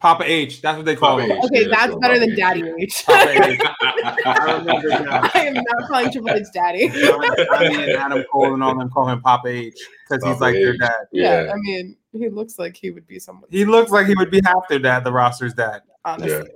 [0.00, 0.60] Papa H.
[0.62, 1.38] That's what they call Papa him.
[1.38, 1.44] H.
[1.46, 2.74] Okay, Yeah, that's so better than Papa Daddy H.
[2.80, 3.04] H.
[3.06, 3.60] Papa H.
[4.26, 4.92] I remember.
[5.34, 6.88] I am not calling Triple H daddy.
[6.92, 9.74] I mean, Adam Cole and all them call him Papa H
[10.08, 10.78] because he's Papa like their H.
[10.80, 10.92] dad.
[11.12, 11.44] yeah.
[11.46, 11.52] Yeah.
[11.52, 13.48] I mean, he looks like he would be someone.
[13.50, 15.82] He looks like he would be half their dad, the roster's dad.
[16.04, 16.50] honestly.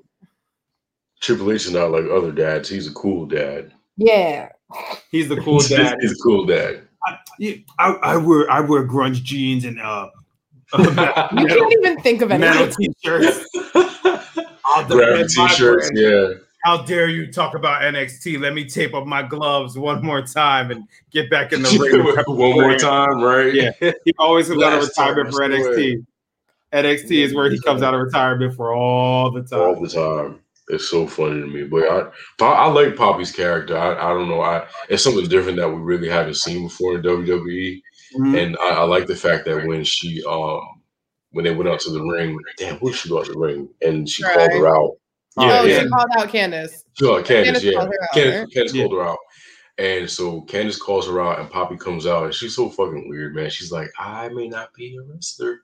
[1.21, 2.69] Triple H is not like other dads.
[2.69, 3.73] He's a cool dad.
[3.97, 4.49] Yeah.
[5.11, 5.97] He's the cool dad.
[6.01, 6.89] He's a cool dad.
[7.39, 10.09] Yeah, I, I wear I wear grunge jeans and uh,
[11.39, 12.95] You can't even think of metal anything.
[13.03, 13.49] t-shirts.
[14.65, 16.31] I'll Grabbing defend my t-shirts, brand.
[16.33, 16.39] yeah.
[16.65, 18.41] How dare you talk about NXT?
[18.41, 21.69] Let me tape up my gloves one more time and get back in the
[22.27, 22.37] ring.
[22.37, 23.53] One more time, right?
[23.53, 23.73] Yeah.
[24.05, 25.77] He always comes out of retirement for I swear.
[25.77, 26.07] NXT.
[26.73, 29.59] NXT is where he comes out of retirement for all the time.
[29.61, 29.83] all time.
[29.83, 30.39] the time.
[30.69, 32.09] It's so funny to me, but I,
[32.39, 33.77] Pa- I like Poppy's character.
[33.77, 34.41] I, I don't know.
[34.41, 37.83] I it's something different that we really haven't seen before in WWE,
[38.17, 38.43] Mhm.
[38.43, 40.61] and I, I like the fact that when she um
[41.31, 43.39] when they went out to the ring, damn, who did she go out to the
[43.39, 43.69] ring?
[43.81, 44.35] And she Right.
[44.37, 44.91] called her out.
[45.39, 45.81] Yeah, oh, yeah.
[45.83, 46.83] she called out Candice.
[46.99, 47.73] Sure, Candice, Candice yeah.
[47.79, 48.49] called out, Candice, right?
[48.55, 48.83] Candice Yeah.
[48.83, 49.19] called her out.
[49.79, 53.35] And so Candice calls her out and Poppy comes out and she's so fucking weird,
[53.35, 53.49] man.
[53.49, 55.61] She's like, I may not be a wrestler,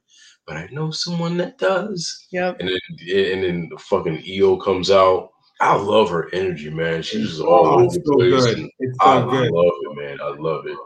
[0.46, 2.26] but I know someone that does.
[2.32, 2.60] Yep.
[2.60, 2.78] And then
[3.14, 5.28] and then the fucking Io comes out.
[5.60, 7.02] I love her energy, man.
[7.02, 8.44] She's just all Oh, over it's the place.
[8.46, 8.58] good.
[8.58, 9.50] and I love
[9.82, 10.18] it, man.
[10.22, 10.78] I love it.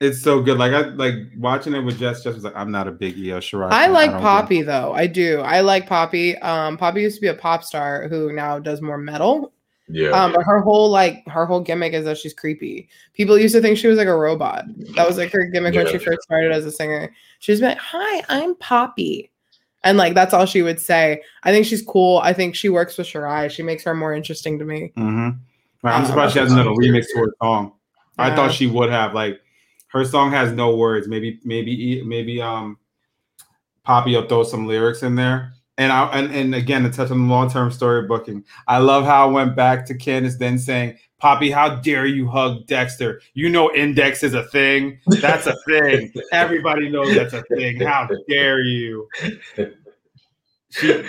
[0.00, 0.58] It's so good.
[0.58, 2.24] Like I like watching it with Jess.
[2.24, 3.70] Jess was like, I'm not a big Io Shirai.
[3.70, 4.92] I like don't Poppy though.
[4.92, 5.40] I do.
[5.40, 6.36] I like Poppy.
[6.38, 9.52] Um, Poppy used to be a pop star who now does more metal.
[9.88, 10.10] Yeah.
[10.10, 12.88] Um, but her whole like her whole gimmick is that she's creepy.
[13.12, 14.64] People used to think she was like a robot.
[14.94, 15.98] That was like her gimmick when she Yeah.
[15.98, 17.14] first started as a singer.
[17.38, 19.30] She was like, "Hi, I'm Poppy,"
[19.84, 21.22] and like that's all she would say.
[21.44, 22.18] I think she's cool.
[22.18, 23.50] I think she works with Shirai.
[23.50, 24.92] She makes her more interesting to me.
[24.96, 25.38] Mm-hmm.
[25.86, 27.72] I'm Uh, surprised she hasn't done a remix to her song.
[28.16, 29.12] I thought she would have.
[29.12, 29.40] Like
[29.94, 31.08] her song has no words.
[31.08, 32.76] Maybe maybe maybe um
[33.84, 35.52] Poppy will throw some lyrics in there.
[35.78, 39.04] And I and, and again to touch on the long term story booking, I love
[39.04, 43.20] how I went back to Candice then saying, "Poppy, how dare you hug Dexter?
[43.34, 44.98] You know, index is a thing.
[45.20, 46.12] That's a thing.
[46.32, 47.80] Everybody knows that's a thing.
[47.80, 49.08] How dare you?"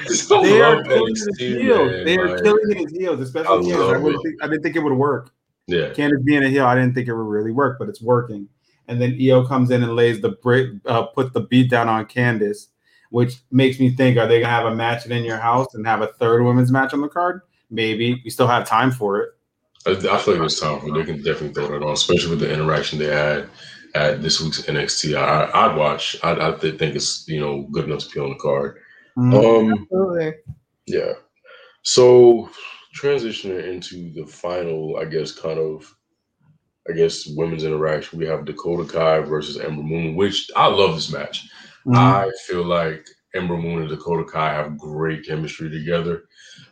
[0.08, 1.90] So they are killing his heels.
[1.92, 3.74] man, They are like- killing his heels, especially.
[3.74, 5.32] I, wouldn't think, I didn't think it would work.
[5.68, 5.90] Yeah.
[5.94, 8.48] Candice being a heel, I didn't think it would really work, but it's working.
[8.88, 12.06] And then Io comes in and lays the brick, uh, put the beat down on
[12.06, 12.68] Candice,
[13.10, 16.02] which makes me think: Are they gonna have a match in your house and have
[16.02, 17.42] a third women's match on the card?
[17.70, 19.30] Maybe we still have time for it.
[19.88, 22.40] I, I feel like it's time for they can definitely throw that on, especially with
[22.40, 23.50] the interaction they had
[23.96, 25.18] at this week's NXT.
[25.18, 26.18] I, I'd watch.
[26.24, 28.78] I, I think it's you know good enough to be on the card.
[29.18, 29.34] Mm-hmm.
[29.34, 30.34] Um, Absolutely.
[30.88, 31.14] yeah.
[31.84, 32.50] So
[32.96, 35.95] transitioning into the final, I guess, kind of,
[36.90, 38.20] I guess, women's interaction.
[38.20, 41.48] We have Dakota Kai versus Ember Moon, which I love this match.
[41.86, 41.96] Mm-hmm.
[41.96, 46.24] I feel like Ember Moon and Dakota Kai have great chemistry together.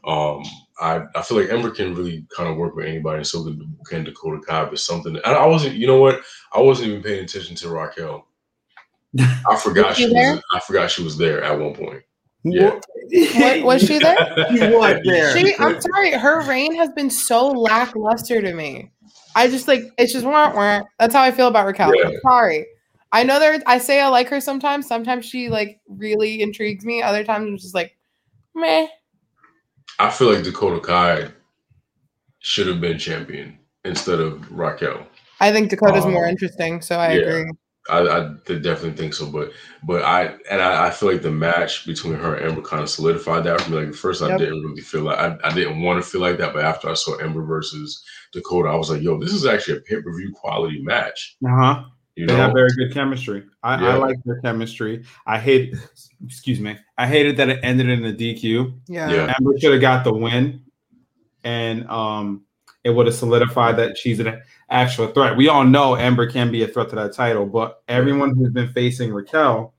[0.05, 0.43] Um,
[0.79, 3.43] I, I feel like Ember can really kind of work with anybody, and so
[3.87, 4.65] can Dakota Kai.
[4.65, 6.21] But something, and I wasn't, you know what?
[6.53, 8.27] I wasn't even paying attention to Raquel.
[9.19, 10.41] I forgot Was she she was.
[10.53, 12.03] I forgot she was there at one point.
[12.43, 12.79] Yeah.
[13.35, 14.15] What- was she there?
[14.51, 15.37] She was there.
[15.37, 18.91] She, I'm sorry, her reign has been so lackluster to me.
[19.35, 20.81] I just like it's just wah, wah.
[20.99, 21.95] That's how I feel about Raquel.
[21.95, 22.11] Yeah.
[22.21, 22.65] Sorry.
[23.11, 23.61] I know there.
[23.67, 24.87] I say I like her sometimes.
[24.87, 27.01] Sometimes she like really intrigues me.
[27.01, 27.95] Other times I'm just like,
[28.55, 28.87] meh.
[29.99, 31.27] I feel like Dakota Kai
[32.39, 35.05] should have been champion instead of Raquel.
[35.39, 37.21] I think Dakota's more Um, interesting, so I yeah.
[37.21, 37.51] agree.
[37.89, 39.51] I, I definitely think so, but
[39.83, 42.89] but I and I, I feel like the match between her and Ember kind of
[42.89, 43.77] solidified that for me.
[43.77, 46.37] Like at first, I didn't really feel like I, I didn't want to feel like
[46.37, 49.77] that, but after I saw Ember versus Dakota, I was like, yo, this is actually
[49.77, 51.35] a pay per view quality match.
[51.45, 51.83] Uh huh.
[52.15, 53.43] You They know, have very good chemistry.
[53.63, 55.03] I, I like their chemistry.
[55.25, 55.75] I hate,
[56.23, 58.79] excuse me, I hated that it ended in a DQ.
[58.87, 59.11] Yeah.
[59.11, 59.33] Yeah.
[59.37, 60.63] Ember should have got the win,
[61.43, 62.45] and um,
[62.83, 65.37] it would have solidified that she's an actual threat.
[65.37, 68.71] We all know Ember can be a threat to that title, but everyone who's been
[68.73, 69.73] facing Raquel,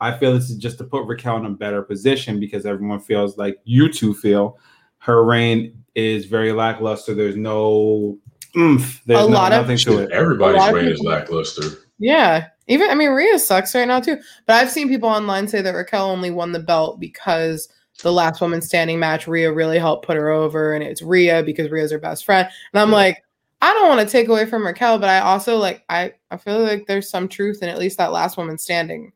[0.00, 3.36] I feel this is just to put Raquel in a better position because everyone feels
[3.38, 4.58] like you two feel
[4.98, 7.14] her reign is very lackluster.
[7.14, 8.18] There's no
[8.56, 9.02] oomph.
[9.06, 10.10] There's A no- lot of- nothing to it.
[10.10, 11.62] everybody's A lot reign is lackluster.
[11.98, 12.46] Yeah.
[12.68, 14.18] Even I mean Rhea sucks right now too.
[14.46, 17.68] But I've seen people online say that Raquel only won the belt because
[18.02, 21.70] the last woman standing match, Rhea really helped put her over, and it's Rhea because
[21.70, 22.48] Rhea's her best friend.
[22.72, 23.22] And I'm like,
[23.62, 26.62] I don't want to take away from Raquel, but I also like I I feel
[26.62, 29.12] like there's some truth in at least that last woman standing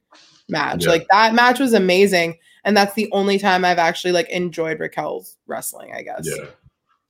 [0.49, 0.85] match.
[0.85, 0.91] Yeah.
[0.91, 2.39] Like that match was amazing.
[2.64, 6.28] And that's the only time I've actually like enjoyed Raquel's wrestling, I guess.
[6.28, 6.47] Yeah,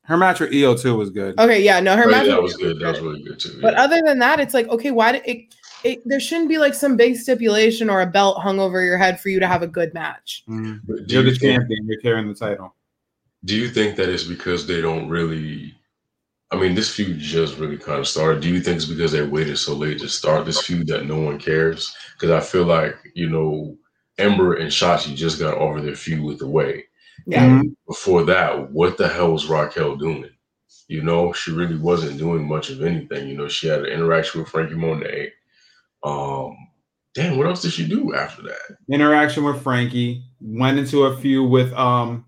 [0.03, 1.39] Her match with Io too was good.
[1.41, 2.79] Okay, yeah, no, her Right, match that was good.
[2.81, 3.59] That was really good too.
[3.61, 3.83] but yeah.
[3.83, 5.55] other than that, it's like, okay, why did it,
[5.85, 6.03] it?
[6.07, 9.29] There shouldn't be like some big stipulation or a belt hung over your head for
[9.29, 10.45] you to have a good match.
[10.49, 10.81] Mhm.
[11.09, 11.87] You're you the think- champion.
[11.87, 12.75] You're carrying the title.
[13.45, 15.75] Do you think that it's because they don't really?
[16.53, 18.43] I mean, this feud just really kind of started.
[18.43, 21.19] Do you think it's because they waited so late to start this feud that no
[21.21, 21.95] one cares?
[22.15, 23.79] Because I feel like you know,
[24.19, 26.85] Ember and Shotzi just got over their feud with the way.
[27.27, 27.75] Yeah, Mhm.
[27.87, 30.29] Before that, what the hell was Raquel doing?
[30.89, 33.29] You know, she really wasn't doing much of anything.
[33.29, 35.33] You know, she had an interaction with Franky Monet.
[36.03, 36.57] Um,
[37.15, 38.77] damn, what else did she do after that?
[38.91, 42.25] Interaction with Franky went into a feud with um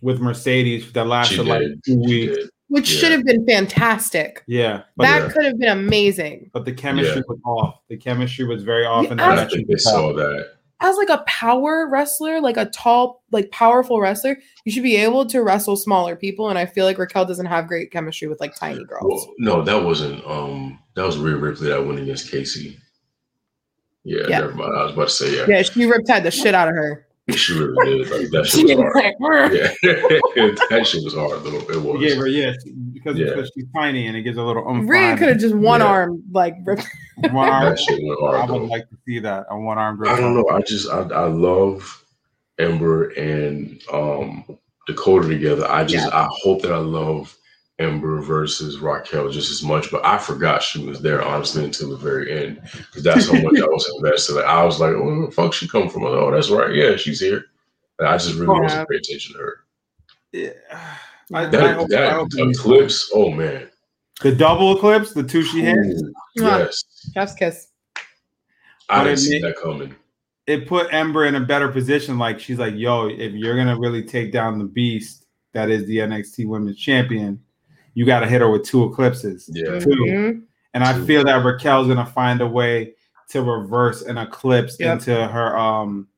[0.00, 2.36] with Mercedes that She lasted like two weeks.
[2.36, 2.50] did.
[2.68, 2.98] which Yeah.
[3.00, 4.42] should have been fantastic.
[4.46, 5.28] Yeah, that yeah.
[5.28, 6.50] could have been amazing.
[6.54, 7.22] but the chemistry Yeah.
[7.28, 7.80] was off.
[7.88, 9.52] The chemistry was very off in Yeah, that I match.
[9.52, 10.52] think they saw that.
[10.80, 15.24] As like a power wrestler, like a tall, like powerful wrestler, you should be able
[15.26, 16.48] to wrestle smaller people.
[16.48, 19.04] And I feel like Raquel doesn't have great chemistry with like tiny girls.
[19.04, 20.26] Well, no, that wasn't.
[20.26, 22.78] Um, that was Rhea Ripley that went against Casey.
[24.04, 24.40] Yeah, Yeah.
[24.40, 24.76] never mind.
[24.76, 25.44] I was about to say yeah.
[25.48, 27.06] yeah, she riptide the shit out of her.
[27.30, 28.10] She really did.
[28.10, 29.52] Like that shit She was was hard.
[29.52, 31.72] like, Yeah, that shit was hard though.
[31.72, 32.00] It was.
[32.00, 32.52] He gave her yeah
[32.92, 33.26] because, Yeah.
[33.26, 34.90] because she's tiny and it gives a little oomph.
[34.90, 35.86] Rhea behind could have just one Yeah.
[35.86, 36.86] arm like ripped.
[37.30, 37.70] one arm.
[37.70, 38.64] That shit went I would though.
[38.64, 40.02] like to see that a one arm.
[40.06, 40.48] I don't know.
[40.50, 42.04] I just I, I love
[42.58, 44.44] Ember and um
[44.88, 45.64] Dakota together.
[45.70, 47.36] I just I hope that I love
[47.78, 49.90] Ember versus Raquel just as much.
[49.90, 53.58] But I forgot she was there honestly until the very end because that's how much
[53.58, 54.34] I was invested.
[54.34, 56.04] Like, I was like, oh, where the fuck she come from?
[56.04, 56.74] Oh, that's right.
[56.74, 57.44] Yeah, she's here.
[57.98, 58.62] And I just really Yeah.
[58.62, 59.56] wasn't paying attention to her.
[60.32, 60.50] Yeah.
[61.34, 63.10] I, That I hope- I that hope eclipse.
[63.14, 63.68] Oh man.
[64.22, 66.84] the double eclipse, the two she hit, Ooh, yes.
[67.14, 67.68] Chef's kiss.
[68.88, 69.94] I But didn't it see ma- that coming.
[70.46, 72.18] it put Ember in a better position.
[72.18, 75.98] Like she's like, yo, if you're gonna really take down the beast that is the
[75.98, 77.40] NXT Women's Champion,
[77.94, 79.48] you got to hit her with two eclipses.
[79.52, 79.78] Yeah.
[79.78, 79.88] Two.
[79.90, 80.42] Mhm.
[80.74, 81.04] And I Two.
[81.04, 82.94] feel that Raquel's gonna find a way
[83.30, 84.92] to reverse an eclipse Yep.
[84.92, 85.56] into her.
[85.58, 86.08] Um,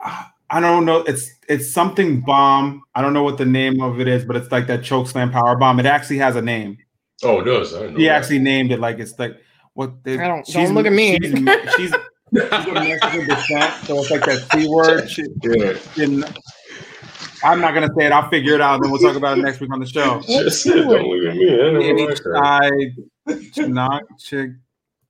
[0.00, 0.98] I I don't know.
[1.00, 2.82] It's it's something bomb.
[2.94, 5.30] I don't know what the name of it is, but it's like that choke slam
[5.32, 5.80] power bomb.
[5.80, 6.78] It actually has a name.
[7.22, 7.74] Oh, it does.
[7.74, 8.10] I know He that.
[8.12, 9.36] actually named it like it's like
[9.74, 11.18] what the, I don't- don't look at me.
[11.20, 11.32] She's,
[11.76, 15.08] she's, she's of Mexican descent, so it's like that C word.
[15.10, 15.74] She, Yeah.
[16.04, 16.24] in,
[17.44, 18.12] I'm not gonna say it.
[18.12, 18.80] I'll figure it out.
[18.82, 20.20] Then we'll talk about it next week on the show.
[20.26, 21.52] Just don't look at me.
[21.52, 22.36] I never like her.
[22.36, 22.70] I
[23.52, 24.50] Chinook chick.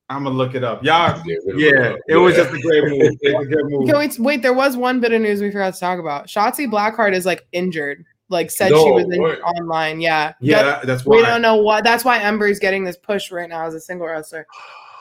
[0.09, 0.83] I'm gonna look it up.
[0.83, 1.99] Y'all, Yeah, yeah, up.
[2.07, 3.17] it was just a great move.
[3.21, 3.87] It was a good move.
[3.87, 4.41] Can we wait?
[4.43, 6.27] There was one bit of news we forgot to talk about.
[6.27, 8.05] Shotzi Blackheart is like injured.
[8.29, 10.01] Like said she was in, online.
[10.01, 10.33] Yeah.
[10.41, 11.83] Yeah, That- that's we don't know what.
[11.83, 14.45] That's why Ember is getting this push right now as a single wrestler.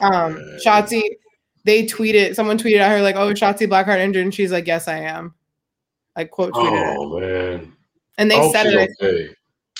[0.01, 0.59] Um, Man.
[0.65, 1.03] Shotzi,
[1.65, 2.35] they tweeted.
[2.35, 5.35] Someone tweeted at her like, "Oh, Shotzi Blackheart injured," and she's like, "Yes, I am."
[6.17, 7.73] Like quote tweeted it, Oh man.
[8.19, 8.91] and they hope said it.
[9.03, 9.35] okay.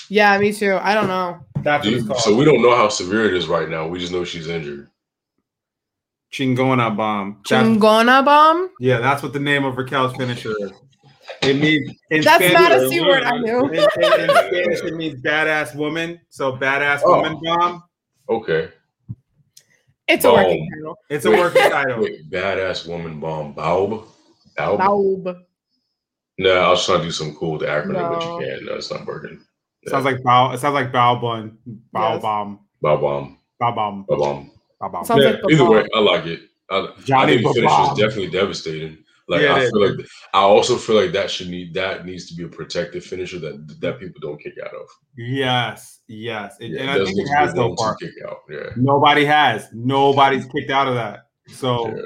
[0.09, 0.77] Yeah, me too.
[0.81, 1.39] I don't know.
[1.63, 3.87] That's what Dude, so we don't know how severe it is right now.
[3.87, 4.89] We just know she's injured.
[6.31, 7.41] Chingona bomb.
[7.49, 8.69] That's, Chungona bomb.
[8.79, 10.71] yeah, that's what the name of Raquel's finisher is.
[11.41, 13.23] It means That's Spanish, not a C word.
[13.23, 13.65] I knew.
[13.69, 16.19] In, in, in Spanish, it means badass woman.
[16.29, 17.15] So badass Oh.
[17.21, 17.83] woman bomb.
[18.29, 18.69] Okay.
[20.07, 20.37] It's a Bomb.
[20.43, 20.95] working title.
[21.09, 22.03] It's a working title.
[22.03, 23.55] Wait, badass woman bomb.
[23.55, 24.05] Baub?
[24.57, 24.77] Baub?
[24.79, 25.44] Baub.
[26.37, 28.65] No, I was trying to do some cool with the acronym, but you can't.
[28.65, 29.39] No, it's not working.
[29.87, 30.51] Sounds like bow.
[30.51, 31.57] It sounds like bow bun.
[31.93, 32.21] Bow Yes.
[32.21, 32.59] bomb.
[32.83, 33.37] Baub bomb.
[33.59, 34.05] Bow bomb.
[34.09, 34.51] Baub bomb.
[34.79, 35.05] Bow bomb.
[35.21, 35.69] Yeah, like either Baub.
[35.71, 36.41] way, I like it.
[36.69, 37.91] I, I Johnny think the finish Baub.
[37.93, 38.97] is definitely devastating.
[39.27, 39.97] Like Yeah, I feel is.
[39.97, 43.39] like I also feel like that should need that needs to be a protective finisher
[43.39, 44.87] that that people don't kick out of.
[45.17, 46.57] Yes, yes.
[46.59, 47.95] It, Yeah, and it I does think need it to has a so one-two far.
[47.95, 48.37] kick out.
[48.49, 48.69] Yeah.
[48.75, 49.67] Nobody has.
[49.73, 51.27] Nobody's kicked out of that.
[51.47, 52.01] So Yeah.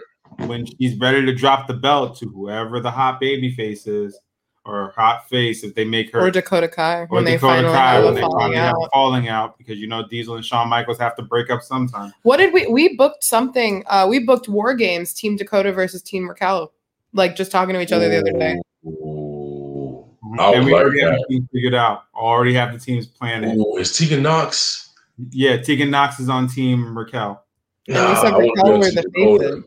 [0.48, 4.20] When she's ready to drop the belt to whoever the hot baby face is,
[4.66, 7.74] or hot face, if they make her Or Dakota Kai or when they Dakota finally
[7.74, 8.84] Kai have when they falling finally have out.
[8.84, 12.14] a falling out, because you know Diesel and Shawn Michaels have to break up sometime.
[12.24, 13.84] What did we we booked something?
[13.88, 16.72] Uh we booked War Games, Team Dakota versus Team Raquel.
[17.14, 18.60] Like just talking to each other the other day.
[18.86, 20.06] Ooh.
[20.38, 22.04] I and we like already have the teams figured out.
[22.14, 23.46] Already have the teams planned.
[23.46, 23.58] it.
[23.58, 24.92] Ooh, is Tegan Nox?
[25.32, 27.44] Yeah, Tegan Nox is on Team Raquel.
[27.88, 29.64] And we said Raquel be were the faces.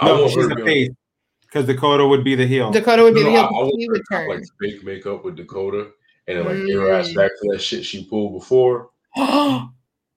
[0.00, 0.90] I No, she's the to be on- face
[1.42, 2.70] because Dakota would be the heel.
[2.70, 3.40] Dakota would be No, the heel.
[3.40, 4.30] I want He would to have, turn.
[4.30, 5.88] like fake makeup with Dakota
[6.26, 7.14] and then like get her ass Mm.
[7.16, 8.90] back to that shit she pulled before.
[9.16, 9.70] oh,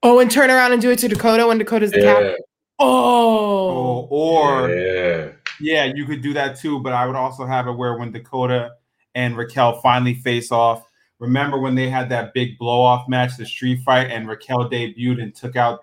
[0.04, 2.36] and turn around and do it to Dakota when Dakota's the Yeah, captain.
[2.80, 5.30] Oh, Oh, or yeah.
[5.60, 8.72] Yeah, you could do that too, but I would also have it where when Dakota
[9.16, 10.84] and Raquel finally face off.
[11.20, 15.22] Remember when they had that big blow off match, the street fight, and Raquel debuted
[15.22, 15.80] and took out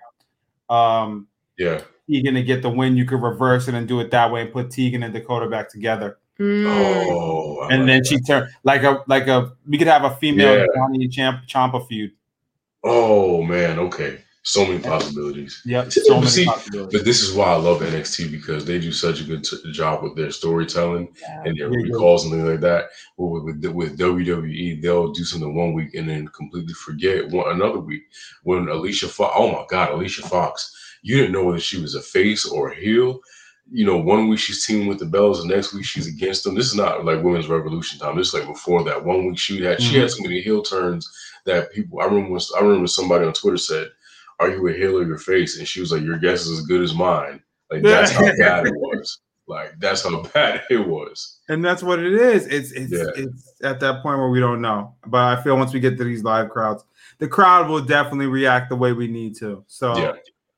[0.70, 1.26] um
[1.58, 1.80] Yeah.
[2.10, 2.96] Tegan to get the win.
[2.96, 5.68] You could reverse it and do it that way and put Tegan and Dakota back
[5.70, 6.18] together.
[6.38, 6.66] Mm.
[6.66, 8.06] Oh, I and like then that.
[8.06, 10.66] she turned like a like a we could have a female Yeah.
[10.74, 12.10] Johnny Champ Ciampa feud.
[12.82, 14.18] Oh man, okay.
[14.46, 15.62] So many possibilities.
[15.64, 16.92] Yep, See, so many see, possibilities.
[16.98, 20.02] But this is why I love NXT because they do such a good t- job
[20.02, 21.42] with their storytelling Yeah.
[21.46, 21.92] and their Yeah, yeah.
[21.92, 22.90] recalls and things like that.
[23.16, 27.50] But with, with with WWE, they'll do something one week and then completely forget one
[27.52, 28.02] another week.
[28.42, 32.02] When Alicia Fox, oh my God, Alicia Fox, you didn't know whether she was a
[32.02, 33.20] face or a heel.
[33.72, 36.54] You know, one week she's teaming with the Bellas, the next week she's against them.
[36.54, 38.18] This is not like Women's Revolution time.
[38.18, 39.02] This is like before that.
[39.02, 41.10] One week she had she had so many heel turns
[41.46, 42.00] that people.
[42.00, 43.88] I remember when, I remember somebody on Twitter said,
[44.40, 46.66] "Are you a heel or your face?" And she was like, "Your guess is as
[46.66, 49.18] good as mine." Like that's how bad it was.
[49.46, 51.40] Like that's how bad it was.
[51.48, 52.46] And that's what it is.
[52.46, 53.04] It's it's Yeah.
[53.16, 54.94] it's at that point where we don't know.
[55.06, 56.84] But I feel once we get to these live crowds,
[57.18, 59.64] the crowd will definitely react the way we need to.
[59.66, 60.12] So Yeah.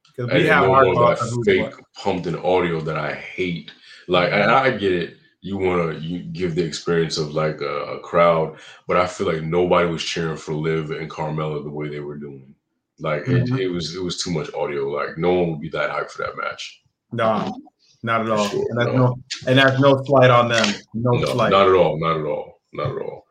[0.07, 2.97] because And we have our all thoughts that on who's fake pumped in audio that
[2.97, 3.71] I hate.
[4.09, 5.17] Like, and I get it.
[5.43, 8.59] You want to you give the experience of like a, a crowd,
[8.89, 12.17] but I feel like nobody was cheering for Liv and Carmella the way they were
[12.17, 12.53] doing.
[12.99, 13.53] Like Mhm.
[13.59, 14.89] it, it was it was too much audio.
[14.89, 16.83] Like no one would be that hyped for that match.
[17.13, 17.61] No,
[18.03, 18.49] not at all.
[18.49, 18.97] Sure, and that's no.
[18.97, 19.17] no.
[19.47, 20.67] and that's no slight on them.
[20.95, 21.51] No, No, slight.
[21.51, 21.99] not at all.
[22.01, 22.61] Not at all.
[22.73, 23.27] Not at all.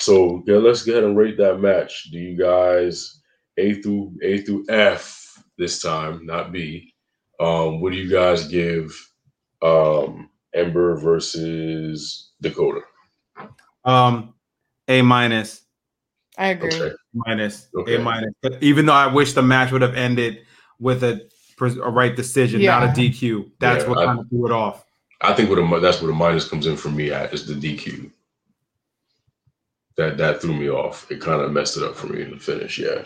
[0.00, 2.10] So yeah, let's go ahead and rate that match.
[2.10, 3.20] Do you guys
[3.58, 6.94] A through A through F this time, not B?
[7.38, 8.94] Um, what do you guys give
[9.62, 12.80] um Ember versus Dakota?
[13.84, 14.34] um,
[14.88, 15.62] A minus,
[16.38, 16.72] I agree.
[16.74, 16.94] Okay.
[17.14, 17.96] Minus, Okay.
[17.96, 18.32] A minus.
[18.60, 20.40] Even though I wish the match would have ended
[20.78, 21.28] with a,
[21.60, 23.50] a right decision, not a DQ.
[23.58, 24.84] That's Yeah, what I- kind of threw it off.
[25.22, 27.52] I think what a, that's what the minus comes in for me at is the
[27.54, 28.10] DQ.
[29.96, 31.10] That that threw me off.
[31.10, 32.78] It kind of messed it up for me in the finish.
[32.78, 33.02] Yeah.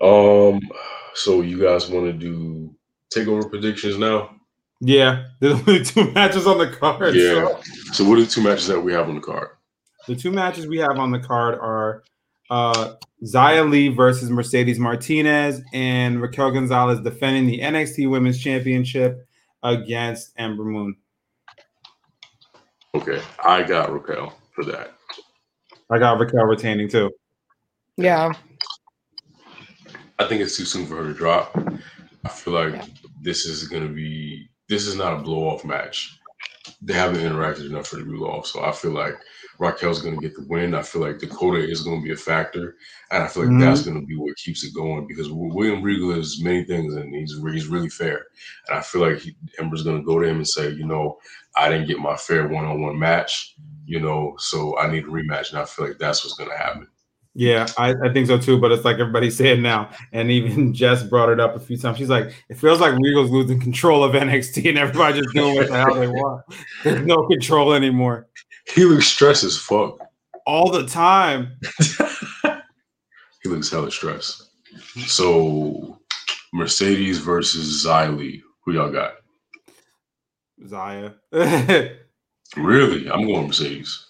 [0.00, 0.60] Um.
[1.14, 2.72] So you guys want to do
[3.14, 4.36] takeover predictions now?
[4.80, 7.14] Yeah, there's only two matches on the card.
[7.16, 7.32] Yeah.
[7.32, 7.60] so-
[7.92, 9.48] So what are the two matches that we have on the card?
[10.06, 12.04] The two matches we have on the card are
[12.50, 12.94] uh,
[13.24, 19.26] Xia Li versus Mercedes Martinez and Raquel Gonzalez defending the NXT Women's Championship
[19.62, 20.96] against Ember Moon.
[22.94, 24.94] Okay, I got Raquel for that.
[25.90, 27.10] I got Raquel retaining too.
[27.96, 28.32] Yeah.
[30.18, 31.56] I think it's too soon for her to drop.
[32.24, 32.84] I feel like Yeah.
[33.22, 36.18] this is going to be this is not a blow off match.
[36.82, 39.14] They haven't interacted enough for the blow off, so I feel like
[39.58, 40.74] Raquel's going to get the win.
[40.74, 42.76] I feel like Dakota is going to be a factor,
[43.10, 43.60] and I feel like Mhm.
[43.60, 47.14] that's going to be what keeps it going because William Regal is many things, and
[47.14, 48.26] he's he's really fair.
[48.68, 51.18] And I feel like he, Ember's going to go to him and say, you know,
[51.56, 53.54] I didn't get my fair one on one match,
[53.86, 56.56] you know, so I need a rematch, and I feel like that's what's going to
[56.56, 56.88] happen.
[57.40, 58.60] Yeah, I, I think so too.
[58.60, 61.96] But it's like everybody's saying now, and even Jess brought it up a few times.
[61.96, 65.68] She's like, it feels like Regal's losing control of NXT, and everybody just doing what
[65.68, 66.44] the hell they want.
[66.84, 68.28] There's no control anymore.
[68.74, 69.98] He looks stressed as fuck.
[70.44, 71.56] All the time.
[73.42, 74.50] He looks hella stressed.
[75.06, 75.98] So
[76.52, 78.42] Mercedes versus Xia Li.
[78.66, 79.14] Who y'all got?
[80.62, 81.14] Xia.
[82.54, 83.08] Really?
[83.08, 84.08] I'm going Mercedes.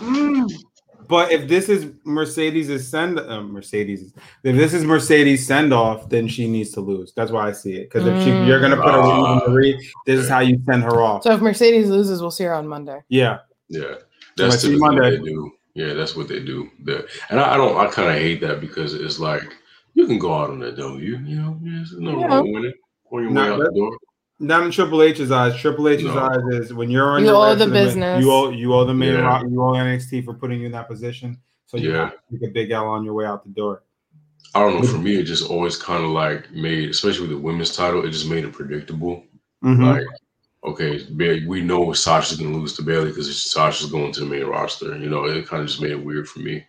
[0.00, 0.63] Mm.
[1.08, 6.28] But if this is Mercedes' send uh, Mercedes, if this is Mercedes send off, then
[6.28, 7.12] she needs to lose.
[7.14, 7.90] That's why I see it.
[7.90, 9.44] Because if she, you're gonna put her Ah.
[9.46, 11.22] in Marie, this is how you send her off.
[11.24, 13.00] So if Mercedes loses, we'll see her on Monday.
[13.08, 13.38] Yeah,
[13.68, 13.94] Yeah.
[14.36, 15.16] That's see typically what Monday.
[15.18, 15.52] they do.
[15.74, 16.70] Yeah, that's what they do.
[16.84, 19.42] The- and I, I don't I kind of hate that because it's like
[19.94, 22.26] you can go out on that W, you know, there's no Yeah.
[22.26, 22.74] wrong with it.
[23.12, 23.98] On your Nah, way out the door.
[24.40, 25.56] Not in Triple H's eyes.
[25.56, 26.18] Triple H's No.
[26.18, 28.22] eyes is when you're on You your owe the business.
[28.24, 29.20] You owe you owe the main Yeah.
[29.20, 29.44] rock.
[29.48, 31.38] You owe NXT for putting you in that position.
[31.66, 32.10] So you Yeah.
[32.30, 33.82] take a big L on your way out the door.
[34.54, 34.86] I don't know.
[34.86, 38.10] For me, it just always kind of like made, especially with the women's title, it
[38.10, 39.24] just made it predictable.
[39.64, 39.94] Mhm.
[39.94, 40.06] Like,
[40.64, 41.04] okay,
[41.46, 44.96] we know Sasha's gonna lose to Bayley because Sasha's going to the main roster.
[44.96, 46.64] You know, it kind of just made it weird for me.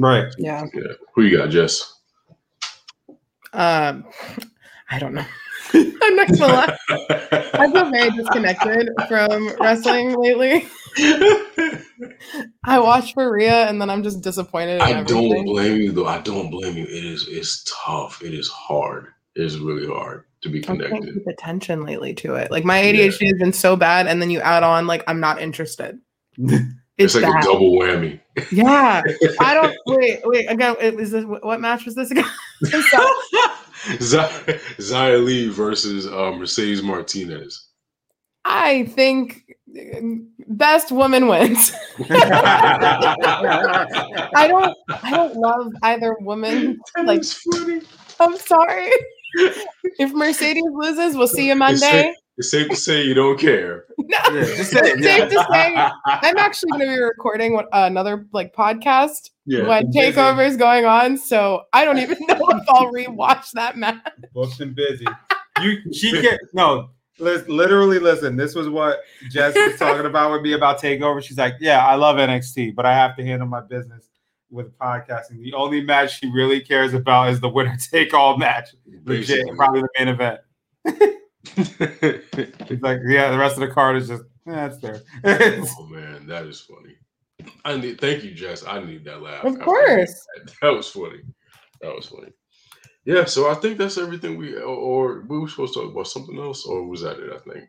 [0.00, 0.32] right.
[0.38, 0.64] Yeah.
[0.74, 0.92] Yeah.
[1.16, 1.94] Who you got, Jess?
[3.52, 4.04] Um,
[4.90, 5.24] I don't know.
[6.02, 6.78] I'm not gonna lie.
[7.54, 10.66] I feel very disconnected from wrestling lately.
[12.64, 15.30] I watch for Rhea and then I'm just disappointed I everything.
[15.32, 16.06] don't blame you though.
[16.06, 16.84] I don't blame you.
[16.84, 18.22] It is it's tough.
[18.22, 19.08] It is hard.
[19.36, 21.14] It is really hard to be I connected.
[21.14, 22.50] keep attention lately to it.
[22.50, 25.40] Like my ADHD has been so bad, and then you add on like I'm not
[25.40, 25.98] interested.
[26.38, 26.64] It's,
[26.96, 27.42] It's, like bad.
[27.44, 28.20] a double whammy.
[28.50, 29.02] Yeah,
[29.40, 30.20] I don't wait.
[30.24, 30.74] Wait again.
[30.80, 32.24] Is this what match was this again?
[33.86, 34.28] I'm sorry.
[34.38, 37.66] Z- Xia Li versus uh, Mercedes Martinez.
[38.44, 39.44] I think
[40.46, 41.72] best woman wins.
[44.34, 44.74] I don't.
[45.02, 46.80] I don't love either woman.
[47.04, 47.82] Like funny.
[48.20, 48.90] I'm sorry.
[50.00, 52.14] If Mercedes loses, we'll see you Monday.
[52.40, 53.84] Safe, it's safe to say you don't care.
[54.00, 54.16] No.
[54.32, 55.16] Yeah, just say it, It's yeah.
[55.18, 55.74] safe to say
[56.06, 59.66] I'm actually going to be recording what, uh, another like podcast Yeah.
[59.68, 63.98] when takeover is going on, so I don't even know if I'll rewatch that match.
[64.32, 65.04] booked and busy.
[65.60, 66.90] You she get no.
[67.18, 68.36] lis- Literally, listen.
[68.36, 71.22] This was what Jess was talking about with me about takeover.
[71.22, 74.08] She's like, "Yeah, I love NXT, but I have to handle my business
[74.50, 75.42] with podcasting.
[75.42, 78.70] The only match she really cares about is the winner take all match.
[79.04, 79.56] Legit, Basically.
[79.56, 80.40] probably the main event.
[82.68, 85.00] She's like, yeah, the rest of the card is just, yeah, it's there.
[85.24, 86.94] oh man, that is funny.
[87.64, 88.64] I need thank you, Jess.
[88.66, 89.44] I need that laugh.
[89.44, 90.26] Of course.
[90.36, 91.20] That, that was funny.
[91.80, 92.32] That was funny.
[93.04, 96.08] Yeah, so I think that's everything we or, or we were supposed to talk about
[96.08, 97.32] something else, or was that it?
[97.32, 97.64] I think.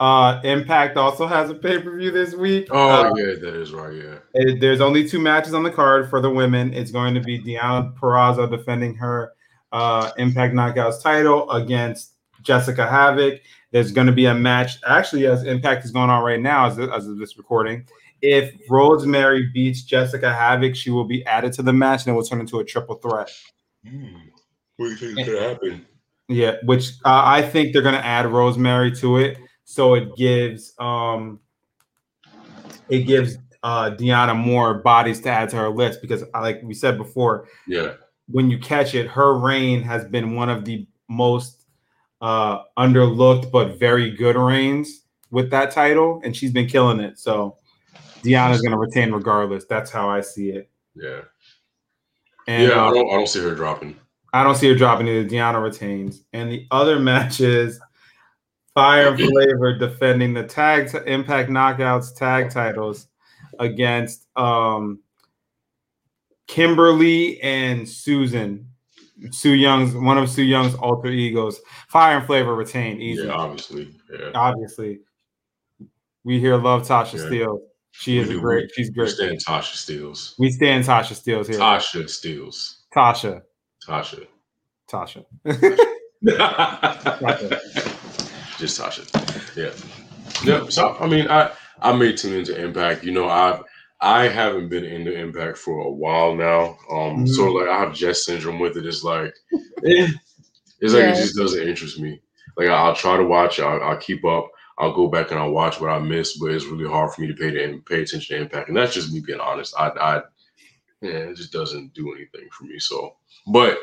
[0.00, 2.68] uh, Impact also has a pay per view this week.
[2.70, 3.94] Oh Uh, yeah, that is right.
[3.94, 4.18] Yeah.
[4.34, 6.72] It- there's only two matches on the card for the women.
[6.74, 9.32] It's going to be Deonna Purrazzo defending her
[9.72, 12.12] uh, Impact Knockouts title against
[12.46, 13.40] Jessicka Havok.
[13.72, 16.78] There's going to be a match, actually, as Impact is going on right now, as,
[16.78, 17.84] as of this recording.
[18.22, 22.24] If Rosemary beats Jessicka Havok, she will be added to the match and it will
[22.24, 23.30] turn into a triple threat.
[23.86, 24.06] Hmm.
[24.76, 25.86] What do you think gonna happen?
[26.28, 30.74] Yeah, which uh, I think they're going to add Rosemary to it, so it gives
[30.78, 31.38] um,
[32.88, 36.74] it gives uh, Deonna more bodies to add to her list because, uh, like we
[36.74, 37.94] said before, Yeah.
[38.28, 41.55] when you catch it, her reign has been one of the most
[42.20, 47.18] uh, underlooked but very good reigns with that title, and she's been killing it.
[47.18, 47.56] So
[48.22, 49.64] Deonna's going to retain regardless.
[49.66, 50.70] That's how I see it.
[50.94, 51.22] Yeah.
[52.46, 52.84] And yeah.
[52.84, 53.10] uh, I don't.
[53.10, 53.96] I don't see her dropping.
[54.32, 55.28] I don't see her dropping either.
[55.28, 56.22] Deanna retains.
[56.32, 57.80] And the other match is
[58.74, 63.08] Fire and Flavor defending the tag Impact Knockouts tag titles
[63.58, 65.00] against um,
[66.46, 68.68] Kimber Lee and Susan.
[69.30, 71.60] Su Yung's one of Su Yung's alter egos.
[71.88, 73.24] Fire and Flavor retain easy.
[73.26, 73.94] Yeah, obviously.
[74.12, 74.30] Yeah.
[74.34, 75.00] Obviously.
[76.24, 77.20] We here love Tasha Yeah.
[77.46, 77.60] Steelz.
[77.92, 78.70] She We is a great.
[78.74, 79.04] She's great.
[79.06, 80.34] We stand Tasha Steelz.
[80.38, 81.58] We stand Tasha Steelz here.
[81.58, 82.82] Tasha Steelz.
[82.94, 83.42] Tasha.
[83.86, 84.26] Tasha.
[84.90, 85.24] Tasha.
[88.58, 89.56] Just Tasha.
[89.56, 89.72] Yeah.
[90.44, 90.68] Yeah.
[90.68, 91.50] So I mean, I
[91.80, 93.02] I may tune into Impact.
[93.04, 93.60] You know, I
[94.00, 96.78] I haven't been into Impact for a while now.
[96.90, 97.26] Um, mm-hmm.
[97.26, 98.86] so like I have Jess syndrome with it.
[98.86, 99.34] It's like,
[99.84, 100.08] eh,
[100.80, 101.12] it's like yeah.
[101.12, 102.20] it just doesn't interest me.
[102.56, 103.60] Like I'll try to watch.
[103.60, 104.50] I'll, I'll keep up.
[104.78, 107.28] I'll go back and I'll watch what I miss, but it's really hard for me
[107.28, 109.74] to pay to pay attention to Impact, and that's just me being honest.
[109.78, 110.22] I, I,
[111.00, 112.78] yeah, it just doesn't do anything for me.
[112.78, 113.16] So,
[113.46, 113.78] but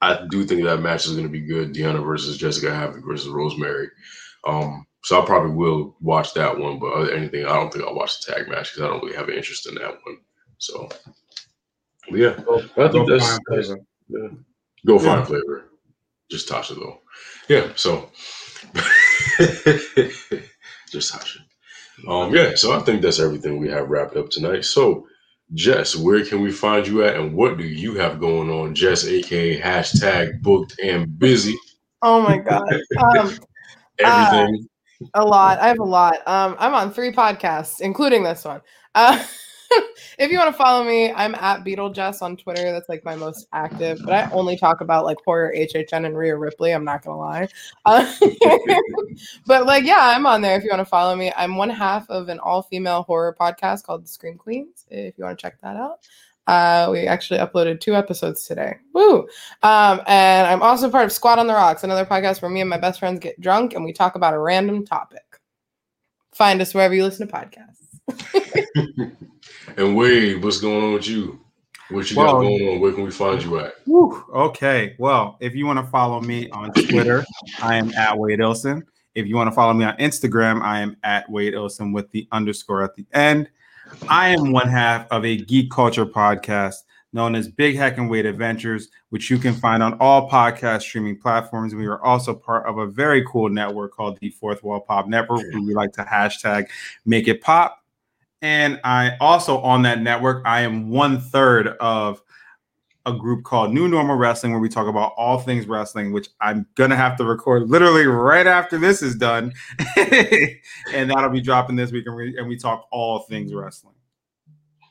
[0.00, 1.74] I do think that match is going to be good.
[1.74, 3.88] Deonna versus Jessicka Havok versus Rosemary.
[4.46, 8.20] Um, so I probably will watch that one, but anything, I don't think I'll watch
[8.20, 10.18] the tag match because I don't really have an interest in that one.
[10.58, 10.88] So,
[12.10, 13.68] yeah, go, I think go that's, that's
[14.08, 14.28] yeah.
[14.86, 14.98] go yeah.
[14.98, 15.70] find flavor.
[16.30, 17.00] Just Tasha though.
[17.48, 18.10] Yeah, so
[20.90, 21.38] just Tasha.
[22.06, 24.64] Um, yeah, so I think that's everything we have wrapped up tonight.
[24.64, 25.06] So
[25.54, 28.74] Jess, where can we find you at and what do you have going on?
[28.74, 31.56] Jess, aka hashtag booked and busy.
[32.02, 32.68] Oh my god.
[34.00, 34.54] Um, Everything.
[34.54, 34.58] Uh,
[35.14, 35.58] a lot.
[35.58, 36.16] I have a lot.
[36.26, 38.60] Um, I'm on three podcasts, including this one.
[38.94, 39.22] Uh,
[40.18, 42.72] if you want to follow me, I'm at Beetlejuice on Twitter.
[42.72, 46.36] That's like my most active, but I only talk about like horror, HHN, and Rhea
[46.36, 46.72] Ripley.
[46.72, 47.48] I'm not gonna lie.
[47.84, 48.12] Uh,
[49.46, 51.32] but like, yeah, I'm on there if you want to follow me.
[51.36, 54.86] I'm one half of an all-female horror podcast called The Scream Queens.
[54.90, 56.00] If you want to check that out.
[56.48, 58.78] Uh, we actually uploaded two episodes today.
[58.94, 59.28] Woo!
[59.62, 62.70] Um, and I'm also part of Squad on the Rocks, another podcast where me and
[62.70, 65.22] my best friends get drunk and we talk about a random topic.
[66.32, 69.12] Find us wherever you listen to podcasts.
[69.76, 71.38] and Wade, what's going on with you?
[71.90, 72.80] What you well, got going on?
[72.80, 73.74] Where can we find you at?
[73.84, 74.96] Whew, okay.
[74.98, 77.26] Well, if you want to follow me on Twitter,
[77.62, 78.82] I am at Wade Ilson.
[79.14, 82.26] If you want to follow me on Instagram, I am at Wade Ilson with the
[82.32, 83.50] underscore at the end.
[84.08, 86.82] I am one half of a geek culture podcast
[87.12, 91.18] known as Big Heck and Wade Adventures, which you can find on all podcast streaming
[91.18, 91.74] platforms.
[91.74, 95.40] We are also part of a very cool network called the Fourth Wall Pop Network,
[95.52, 96.68] where we like to hashtag
[97.06, 97.82] make it pop.
[98.42, 102.22] And I also on that network, I am one third of
[103.06, 106.66] a group called New Normal Wrestling, where we talk about all things wrestling, which I'm
[106.74, 109.52] gonna have to record literally right after this is done,
[109.96, 113.94] and that'll be dropping this week, and we, and we talk all things wrestling.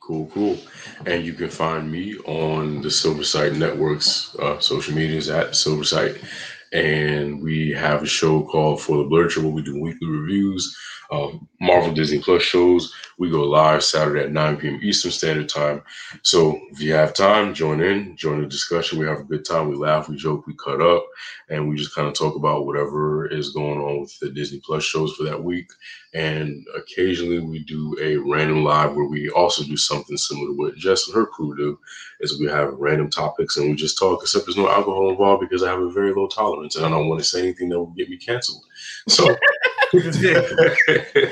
[0.01, 0.57] Cool, cool.
[1.05, 5.83] And you can find me on the Silver Network's uh, social medias at Silver
[6.71, 10.75] and we have a show called For the Blur where we do weekly reviews
[11.11, 12.93] um, Marvel Disney Plus shows.
[13.17, 14.79] We go live Saturday at 9 p.m.
[14.83, 15.81] Eastern Standard Time.
[16.21, 18.99] So if you have time, join in, join the discussion.
[18.99, 19.69] We have a good time.
[19.69, 21.05] We laugh, we joke, we cut up,
[21.49, 24.83] and we just kind of talk about whatever is going on with the Disney Plus
[24.83, 25.67] shows for that week.
[26.13, 30.75] And occasionally we do a random live where we also do something similar to what
[30.75, 31.79] Jess and her crew do,
[32.19, 35.63] is we have random topics and we just talk, except there's no alcohol involved because
[35.63, 37.87] I have a very low tolerance and I don't want to say anything that will
[37.87, 38.63] get me canceled.
[39.07, 39.35] So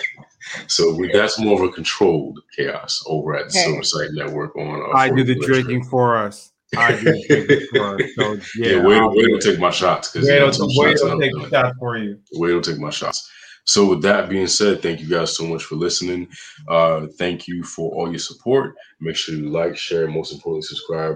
[0.68, 3.72] so we, that's more of a controlled chaos over at the okay.
[3.72, 4.82] Silverside Network on.
[4.82, 6.51] Uh, I do the drinking for us.
[6.78, 8.01] I do the drinking for us.
[8.16, 11.34] So yeah, yeah wait, wait don't take my shots because wait, don't, wait don't take
[11.34, 12.20] the shot for you.
[12.34, 13.30] Wait don't take my shots.
[13.66, 16.28] So with that being said, thank you guys so much for listening.
[16.68, 18.76] Uh, thank you for all your support.
[18.99, 21.16] Make sure you like, share, most importantly, subscribe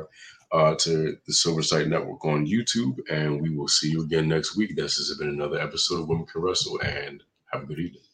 [0.51, 2.97] uh, to the Silver Sight Network on YouTube.
[3.11, 4.75] And we will see you again next week.
[4.75, 6.79] This has been another episode of Women Can Wrestle.
[6.81, 8.08] And have a good evening.